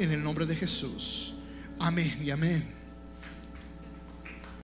en 0.00 0.10
el 0.10 0.22
nombre 0.22 0.46
de 0.46 0.56
Jesús. 0.56 1.35
Amén 1.78 2.18
y 2.22 2.30
amén. 2.30 2.75